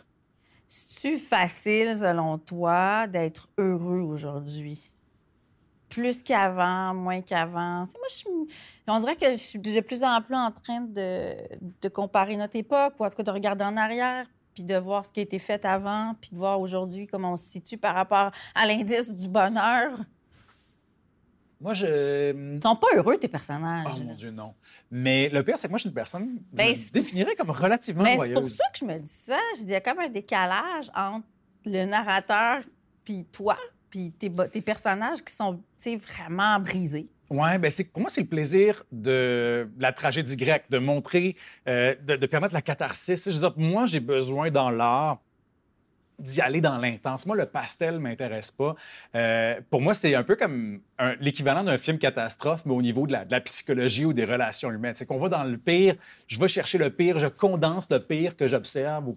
C'est-tu 0.67 1.19
facile, 1.19 1.95
selon 1.95 2.39
toi, 2.39 3.05
d'être 3.07 3.49
heureux 3.59 3.99
aujourd'hui? 3.99 4.89
Plus 5.93 6.23
qu'avant, 6.23 6.93
moins 6.95 7.21
qu'avant? 7.21 7.79
Moi, 7.79 8.07
je 8.09 8.23
on 8.87 8.99
dirait 8.99 9.15
que 9.15 9.31
je 9.31 9.37
suis 9.37 9.59
de 9.59 9.79
plus 9.79 10.03
en 10.03 10.21
plus 10.21 10.35
en 10.35 10.51
train 10.51 10.81
de, 10.81 11.33
de 11.81 11.87
comparer 11.89 12.35
notre 12.35 12.55
époque, 12.55 12.95
ou 12.99 13.05
en 13.05 13.09
tout 13.09 13.17
cas 13.17 13.23
de 13.23 13.31
regarder 13.31 13.63
en 13.63 13.77
arrière, 13.77 14.25
puis 14.55 14.63
de 14.63 14.75
voir 14.75 15.05
ce 15.05 15.11
qui 15.11 15.19
a 15.19 15.23
été 15.23 15.39
fait 15.39 15.63
avant, 15.65 16.15
puis 16.19 16.31
de 16.31 16.37
voir 16.37 16.59
aujourd'hui 16.59 17.07
comment 17.07 17.33
on 17.33 17.35
se 17.35 17.45
situe 17.45 17.77
par 17.77 17.93
rapport 17.95 18.31
à 18.55 18.65
l'indice 18.65 19.13
du 19.13 19.27
bonheur. 19.27 19.91
Moi, 21.61 21.73
je. 21.73 22.55
Ils 22.55 22.61
sont 22.61 22.75
pas 22.75 22.87
heureux, 22.95 23.17
tes 23.17 23.29
personnages. 23.29 23.85
Oh 23.95 24.03
mon 24.03 24.15
Dieu, 24.15 24.31
non. 24.31 24.53
Mais 24.91 25.29
le 25.29 25.43
pire, 25.43 25.57
c'est 25.57 25.67
que 25.67 25.71
moi, 25.71 25.77
je 25.77 25.83
suis 25.83 25.89
une 25.89 25.95
personne 25.95 26.39
Ben, 26.51 26.69
je 26.69 26.73
c'est 26.73 26.93
me 26.93 26.99
définirais 26.99 27.35
comme 27.35 27.51
relativement 27.51 28.03
Ben, 28.03 28.19
c'est 28.19 28.33
pour 28.33 28.47
ça 28.47 28.65
que 28.73 28.79
je 28.79 28.85
me 28.85 28.97
dis 28.97 29.09
ça. 29.09 29.37
Je 29.55 29.59
dis, 29.59 29.67
il 29.67 29.71
y 29.71 29.75
a 29.75 29.81
comme 29.81 29.99
un 29.99 30.09
décalage 30.09 30.89
entre 30.95 31.25
le 31.65 31.85
narrateur 31.85 32.63
puis 33.03 33.25
toi, 33.31 33.57
puis 33.93 34.11
tes, 34.11 34.61
personnages 34.61 35.23
qui 35.23 35.31
sont, 35.31 35.61
vraiment 35.99 36.59
brisés. 36.59 37.07
Ouais, 37.29 37.59
ben 37.59 37.71
pour 37.91 38.01
moi 38.01 38.09
c'est 38.09 38.21
le 38.21 38.27
plaisir 38.27 38.83
de 38.91 39.69
la 39.77 39.91
tragédie 39.91 40.35
grecque, 40.35 40.65
de 40.71 40.79
montrer, 40.79 41.35
euh, 41.67 41.93
de, 42.03 42.25
permettre 42.25 42.55
la 42.55 42.63
catharsis. 42.63 43.29
Je 43.29 43.47
moi 43.55 43.85
j'ai 43.85 43.99
besoin 43.99 44.49
dans 44.49 44.71
l'art 44.71 45.21
d'y 46.17 46.41
aller 46.41 46.59
dans 46.59 46.79
l'intense. 46.79 47.27
Moi 47.27 47.35
le 47.35 47.45
pastel 47.45 47.99
m'intéresse 47.99 48.49
pas. 48.49 48.75
Euh, 49.13 49.61
pour 49.69 49.81
moi 49.81 49.93
c'est 49.93 50.15
un 50.15 50.23
peu 50.23 50.35
comme 50.35 50.81
l'équivalent 51.19 51.63
d'un 51.63 51.77
film 51.77 51.99
catastrophe, 51.99 52.65
mais 52.65 52.73
au 52.73 52.81
niveau 52.81 53.05
de 53.05 53.11
la, 53.13 53.41
psychologie 53.41 54.05
ou 54.05 54.13
des 54.13 54.25
relations 54.25 54.71
humaines. 54.71 54.95
C'est 54.95 55.05
qu'on 55.05 55.19
va 55.19 55.29
dans 55.29 55.43
le 55.43 55.57
pire, 55.57 55.95
je 56.27 56.39
vais 56.39 56.47
chercher 56.47 56.79
le 56.79 56.89
pire, 56.89 57.19
je 57.19 57.27
condense 57.27 57.87
le 57.91 57.99
pire 57.99 58.35
que 58.35 58.47
j'observe 58.47 59.07
ou 59.07 59.15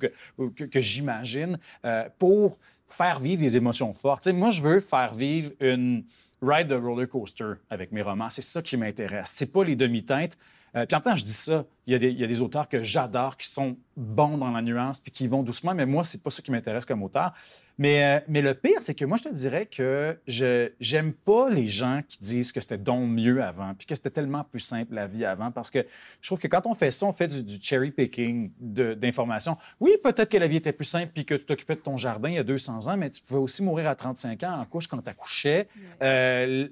que 0.50 0.80
j'imagine 0.82 1.58
euh, 1.86 2.04
pour 2.18 2.58
faire 2.88 3.20
vivre 3.20 3.42
des 3.42 3.57
émotions 3.57 3.92
fortes. 3.92 4.27
Moi 4.29 4.51
je 4.51 4.62
veux 4.62 4.81
faire 4.81 5.14
vivre 5.14 5.53
une 5.61 6.05
ride 6.42 6.68
de 6.68 6.75
roller 6.75 7.09
coaster 7.09 7.53
avec 7.70 7.92
mes 7.92 8.03
romans. 8.03 8.31
C'est 8.31 8.42
ça 8.42 8.62
qui 8.62 8.77
m'intéresse. 8.77 9.33
C'est 9.35 9.53
pas 9.53 9.64
les 9.64 9.77
demi-teintes. 9.77 10.37
Euh, 10.75 10.85
puis 10.85 10.94
en 10.94 10.99
même 10.99 11.05
temps, 11.05 11.16
je 11.16 11.25
dis 11.25 11.33
ça, 11.33 11.64
il 11.87 11.92
y, 11.92 11.96
a 11.96 11.99
des, 11.99 12.11
il 12.11 12.18
y 12.18 12.25
a 12.25 12.27
des 12.27 12.42
auteurs 12.42 12.68
que 12.68 12.83
j'adore, 12.83 13.37
qui 13.37 13.49
sont 13.49 13.77
bons 13.96 14.37
dans 14.37 14.51
la 14.51 14.61
nuance, 14.61 15.01
puis 15.01 15.11
qui 15.11 15.27
vont 15.27 15.42
doucement, 15.42 15.75
mais 15.75 15.87
moi, 15.87 16.05
c'est 16.05 16.22
pas 16.22 16.31
ça 16.31 16.42
qui 16.42 16.51
m'intéresse 16.51 16.85
comme 16.85 17.03
auteur. 17.03 17.33
Mais, 17.78 18.04
euh, 18.04 18.20
mais 18.28 18.40
le 18.42 18.54
pire, 18.54 18.80
c'est 18.80 18.94
que 18.94 19.04
moi, 19.04 19.18
je 19.18 19.24
te 19.24 19.34
dirais 19.34 19.66
que 19.66 20.18
je 20.26 20.70
j'aime 20.80 21.12
pas 21.12 21.50
les 21.50 21.68
gens 21.68 22.02
qui 22.08 22.18
disent 22.18 22.52
que 22.52 22.60
c'était 22.60 22.78
donc 22.78 23.08
mieux 23.08 23.42
avant, 23.42 23.74
puis 23.74 23.86
que 23.86 23.94
c'était 23.94 24.10
tellement 24.10 24.44
plus 24.44 24.60
simple 24.60 24.94
la 24.94 25.06
vie 25.06 25.24
avant, 25.24 25.50
parce 25.50 25.70
que 25.70 25.84
je 26.20 26.28
trouve 26.28 26.40
que 26.40 26.48
quand 26.48 26.66
on 26.66 26.74
fait 26.74 26.90
ça, 26.90 27.06
on 27.06 27.12
fait 27.12 27.28
du, 27.28 27.42
du 27.42 27.58
cherry 27.60 27.90
picking 27.90 28.50
d'informations. 28.60 29.56
Oui, 29.80 29.92
peut-être 30.02 30.30
que 30.30 30.38
la 30.38 30.46
vie 30.46 30.56
était 30.56 30.72
plus 30.72 30.86
simple, 30.86 31.10
puis 31.12 31.24
que 31.24 31.34
tu 31.34 31.44
t'occupais 31.44 31.74
de 31.74 31.80
ton 31.80 31.98
jardin 31.98 32.30
il 32.30 32.36
y 32.36 32.38
a 32.38 32.44
200 32.44 32.88
ans, 32.88 32.96
mais 32.96 33.10
tu 33.10 33.22
pouvais 33.22 33.40
aussi 33.40 33.62
mourir 33.62 33.88
à 33.88 33.94
35 33.94 34.42
ans 34.44 34.60
en 34.60 34.64
couche 34.64 34.86
quand 34.88 35.02
tu 35.02 35.10
accouchais. 35.10 35.68
Euh, 36.02 36.68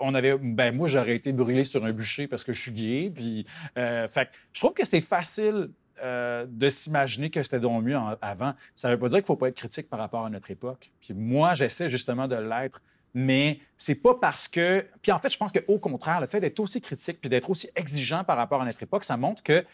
on 0.00 0.14
avait, 0.14 0.36
ben 0.36 0.74
moi, 0.74 0.88
j'aurais 0.88 1.16
été 1.16 1.32
brûlé 1.32 1.64
sur 1.64 1.84
un 1.84 1.92
bûcher 1.92 2.26
parce 2.26 2.44
que 2.44 2.52
je 2.52 2.60
suis 2.60 2.72
gay, 2.72 3.12
puis 3.14 3.46
euh, 3.78 4.06
fait 4.08 4.28
je 4.52 4.60
trouve 4.60 4.74
que 4.74 4.84
c'est 4.86 5.00
facile 5.00 5.70
euh, 6.02 6.46
de 6.48 6.68
s'imaginer 6.68 7.30
que 7.30 7.42
c'était 7.42 7.60
donc 7.60 7.82
mieux 7.84 7.96
en- 7.96 8.16
avant. 8.20 8.54
Ça 8.74 8.88
ne 8.88 8.94
veut 8.94 8.98
pas 9.00 9.08
dire 9.08 9.18
qu'il 9.18 9.22
ne 9.24 9.26
faut 9.26 9.36
pas 9.36 9.48
être 9.48 9.56
critique 9.56 9.88
par 9.88 9.98
rapport 9.98 10.24
à 10.26 10.30
notre 10.30 10.50
époque. 10.50 10.90
Puis 11.00 11.14
moi, 11.14 11.54
j'essaie 11.54 11.88
justement 11.88 12.28
de 12.28 12.36
l'être, 12.36 12.80
mais 13.14 13.60
c'est 13.76 14.02
pas 14.02 14.14
parce 14.14 14.48
que. 14.48 14.84
Puis 15.02 15.12
en 15.12 15.18
fait, 15.18 15.30
je 15.30 15.38
pense 15.38 15.50
qu'au 15.52 15.78
contraire, 15.78 16.20
le 16.20 16.26
fait 16.26 16.40
d'être 16.40 16.60
aussi 16.60 16.80
critique 16.80 17.20
puis 17.20 17.30
d'être 17.30 17.48
aussi 17.50 17.68
exigeant 17.74 18.24
par 18.24 18.36
rapport 18.36 18.60
à 18.60 18.64
notre 18.64 18.82
époque, 18.82 19.04
ça 19.04 19.16
montre 19.16 19.42
que 19.42 19.64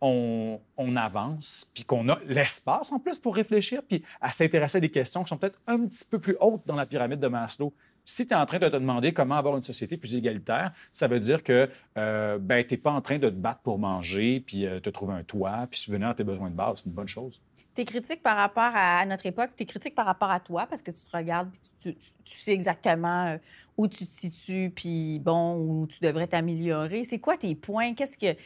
on, 0.00 0.60
on 0.76 0.94
avance, 0.96 1.70
puis 1.72 1.84
qu'on 1.84 2.08
a 2.10 2.18
l'espace 2.26 2.92
en 2.92 2.98
plus 2.98 3.18
pour 3.18 3.34
réfléchir, 3.34 3.82
puis 3.82 4.02
à 4.20 4.30
s'intéresser 4.30 4.76
à 4.76 4.80
des 4.80 4.90
questions 4.90 5.22
qui 5.22 5.30
sont 5.30 5.38
peut-être 5.38 5.58
un 5.66 5.86
petit 5.86 6.04
peu 6.04 6.18
plus 6.18 6.36
hautes 6.38 6.62
dans 6.66 6.74
la 6.76 6.84
pyramide 6.84 7.18
de 7.18 7.28
Maslow. 7.28 7.72
Si 8.08 8.24
tu 8.24 8.34
es 8.34 8.36
en 8.36 8.46
train 8.46 8.60
de 8.60 8.68
te 8.68 8.76
demander 8.76 9.12
comment 9.12 9.34
avoir 9.34 9.56
une 9.56 9.64
société 9.64 9.96
plus 9.96 10.14
égalitaire, 10.14 10.72
ça 10.92 11.08
veut 11.08 11.18
dire 11.18 11.42
que 11.42 11.68
euh, 11.98 12.38
ben, 12.38 12.64
tu 12.64 12.74
n'es 12.74 12.78
pas 12.78 12.92
en 12.92 13.00
train 13.00 13.18
de 13.18 13.28
te 13.28 13.34
battre 13.34 13.62
pour 13.62 13.80
manger, 13.80 14.44
puis 14.46 14.64
euh, 14.64 14.78
te 14.78 14.90
trouver 14.90 15.14
un 15.14 15.24
toit, 15.24 15.66
puis 15.68 15.80
subvenir 15.80 16.10
à 16.10 16.14
tes 16.14 16.22
besoins 16.22 16.48
de 16.48 16.54
base. 16.54 16.78
C'est 16.78 16.86
une 16.86 16.92
bonne 16.92 17.08
chose. 17.08 17.42
Tu 17.74 17.80
es 17.80 17.84
critique 17.84 18.22
par 18.22 18.36
rapport 18.36 18.70
à 18.72 19.04
notre 19.06 19.26
époque, 19.26 19.50
tu 19.56 19.64
es 19.64 19.66
critique 19.66 19.96
par 19.96 20.06
rapport 20.06 20.30
à 20.30 20.38
toi 20.38 20.66
parce 20.70 20.82
que 20.82 20.92
tu 20.92 21.04
te 21.04 21.16
regardes, 21.16 21.50
tu, 21.82 21.96
tu, 21.96 22.08
tu 22.24 22.38
sais 22.38 22.52
exactement 22.52 23.26
euh, 23.26 23.38
où 23.76 23.88
tu 23.88 24.06
te 24.06 24.12
situes, 24.12 24.70
puis 24.72 25.18
bon, 25.18 25.56
où 25.56 25.88
tu 25.88 25.98
devrais 26.00 26.28
t'améliorer. 26.28 27.02
C'est 27.02 27.18
quoi 27.18 27.36
tes 27.36 27.56
points? 27.56 27.92
Qu'est-ce 27.94 28.16
que. 28.16 28.38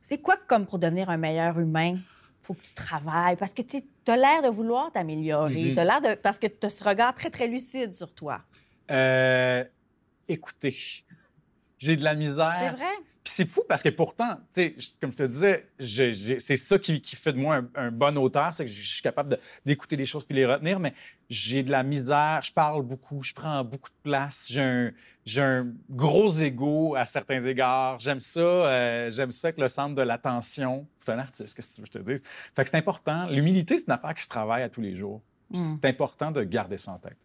C'est 0.00 0.18
quoi 0.18 0.36
comme 0.46 0.66
pour 0.66 0.78
devenir 0.78 1.10
un 1.10 1.16
meilleur 1.16 1.58
humain? 1.58 1.96
Faut 2.44 2.54
que 2.54 2.62
tu 2.62 2.74
travailles 2.74 3.36
parce 3.36 3.52
que 3.52 3.62
tu 3.62 3.82
as 4.06 4.16
l'air 4.16 4.42
de 4.42 4.48
vouloir 4.48 4.92
t'améliorer. 4.92 5.70
Mhm. 5.70 5.74
Tu 5.74 5.74
l'air 5.74 6.00
de. 6.00 6.14
Parce 6.14 6.38
que 6.38 6.46
tu 6.46 6.66
as 6.66 6.70
ce 6.70 6.84
regard 6.84 7.14
très, 7.14 7.30
très 7.30 7.48
lucide 7.48 7.92
sur 7.92 8.12
toi. 8.12 8.42
Euh, 8.90 9.64
écoutez, 10.28 10.76
j'ai 11.78 11.96
de 11.96 12.04
la 12.04 12.14
misère. 12.14 12.56
C'est 12.60 12.70
vrai? 12.70 12.94
Puis 13.24 13.32
c'est 13.32 13.48
fou 13.48 13.62
parce 13.66 13.82
que 13.82 13.88
pourtant, 13.88 14.36
tu 14.52 14.76
sais, 14.78 14.92
comme 15.00 15.12
je 15.12 15.16
te 15.16 15.22
disais, 15.22 15.66
c'est 16.38 16.56
ça 16.56 16.78
qui, 16.78 17.00
qui 17.00 17.16
fait 17.16 17.32
de 17.32 17.38
moi 17.38 17.56
un, 17.56 17.68
un 17.74 17.90
bon 17.90 18.18
auteur, 18.18 18.52
c'est 18.52 18.66
que 18.66 18.70
je 18.70 18.86
suis 18.86 19.00
capable 19.00 19.38
d'écouter 19.64 19.96
les 19.96 20.04
choses 20.04 20.24
puis 20.24 20.36
les 20.36 20.44
retenir, 20.44 20.78
mais 20.78 20.92
j'ai 21.30 21.62
de 21.62 21.70
la 21.70 21.82
misère, 21.82 22.40
je 22.42 22.52
parle 22.52 22.82
beaucoup, 22.82 23.22
je 23.22 23.32
prends 23.32 23.64
beaucoup 23.64 23.88
de 23.88 24.02
place, 24.02 24.46
j'ai 24.50 24.60
un, 24.60 24.92
j'ai 25.24 25.42
un 25.42 25.68
gros 25.90 26.30
ego 26.30 26.94
à 26.96 27.04
certains 27.06 27.40
égards. 27.44 27.98
J'aime 27.98 28.20
ça, 28.20 28.40
euh, 28.40 29.10
j'aime 29.10 29.32
ça 29.32 29.52
que 29.52 29.60
le 29.60 29.68
centre 29.68 29.94
de 29.94 30.02
l'attention. 30.02 30.86
Je 31.00 31.04
suis 31.04 31.12
un 31.12 31.22
artiste, 31.22 31.54
qu'est-ce 31.54 31.68
que 31.68 31.74
tu 31.74 31.80
veux 31.80 31.86
que 31.86 31.92
je 31.92 31.98
te 32.04 32.10
dise? 32.12 32.22
Fait 32.54 32.64
que 32.64 32.70
c'est 32.70 32.76
important. 32.76 33.26
L'humilité, 33.28 33.78
c'est 33.78 33.86
une 33.86 33.92
affaire 33.92 34.14
qui 34.14 34.22
se 34.22 34.28
travaille 34.28 34.62
à 34.62 34.68
tous 34.68 34.80
les 34.80 34.96
jours. 34.96 35.20
Puis 35.52 35.60
Mm. 35.60 35.78
C'est 35.80 35.88
important 35.88 36.30
de 36.30 36.42
garder 36.42 36.78
ça 36.78 36.92
en 36.92 36.98
tête. 36.98 37.16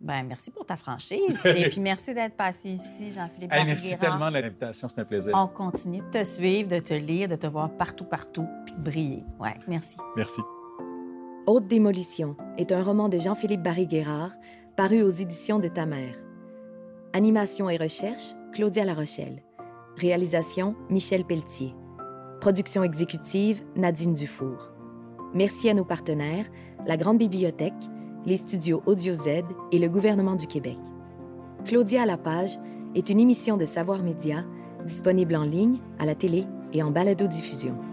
Ben, 0.00 0.22
merci 0.22 0.50
pour 0.50 0.64
ta 0.64 0.76
franchise. 0.78 1.38
Et 1.44 1.68
puis 1.68 1.80
merci 1.80 2.14
d'être 2.14 2.34
passé 2.34 2.70
ici, 2.70 3.12
Jean-Philippe 3.12 3.52
Hey, 3.52 3.66
merci 3.66 3.98
tellement 3.98 4.30
de 4.30 4.38
l'invitation, 4.38 4.88
c'était 4.88 5.02
un 5.02 5.04
plaisir. 5.04 5.32
On 5.36 5.46
continue 5.46 5.98
de 5.98 6.10
te 6.10 6.24
suivre, 6.24 6.70
de 6.70 6.78
te 6.78 6.94
lire, 6.94 7.28
de 7.28 7.36
te 7.36 7.46
voir 7.46 7.70
partout, 7.70 8.06
partout, 8.06 8.48
puis 8.64 8.74
de 8.74 8.82
briller. 8.82 9.24
Ouais, 9.38 9.54
merci. 9.68 9.98
Merci. 10.16 10.40
Haute 11.46 11.66
démolition 11.66 12.34
est 12.56 12.72
un 12.72 12.82
roman 12.82 13.10
de 13.10 13.18
Jean-Philippe 13.18 13.62
Barry-Guerrard 13.62 14.32
paru 14.74 15.02
aux 15.02 15.10
éditions 15.10 15.58
de 15.58 15.68
Ta 15.68 15.84
Mère. 15.84 16.14
Animation 17.12 17.68
et 17.68 17.76
recherche, 17.76 18.34
Claudia 18.52 18.84
Larochelle. 18.84 19.42
Réalisation, 19.96 20.76
Michel 20.90 21.24
Pelletier. 21.24 21.74
Production 22.40 22.84
exécutive, 22.84 23.62
Nadine 23.74 24.14
Dufour. 24.14 24.68
Merci 25.34 25.68
à 25.68 25.74
nos 25.74 25.84
partenaires, 25.84 26.46
la 26.86 26.96
Grande 26.96 27.18
Bibliothèque, 27.18 27.74
les 28.26 28.36
studios 28.36 28.80
Audio 28.86 29.12
Z 29.12 29.42
et 29.72 29.80
le 29.80 29.88
gouvernement 29.88 30.36
du 30.36 30.46
Québec. 30.46 30.78
Claudia 31.64 32.02
à 32.02 32.06
la 32.06 32.16
page 32.16 32.60
est 32.94 33.10
une 33.10 33.18
émission 33.18 33.56
de 33.56 33.64
Savoir 33.64 34.04
Média 34.04 34.44
disponible 34.86 35.34
en 35.34 35.44
ligne, 35.44 35.78
à 35.98 36.06
la 36.06 36.14
télé 36.14 36.44
et 36.72 36.80
en 36.80 36.92
balado-diffusion. 36.92 37.89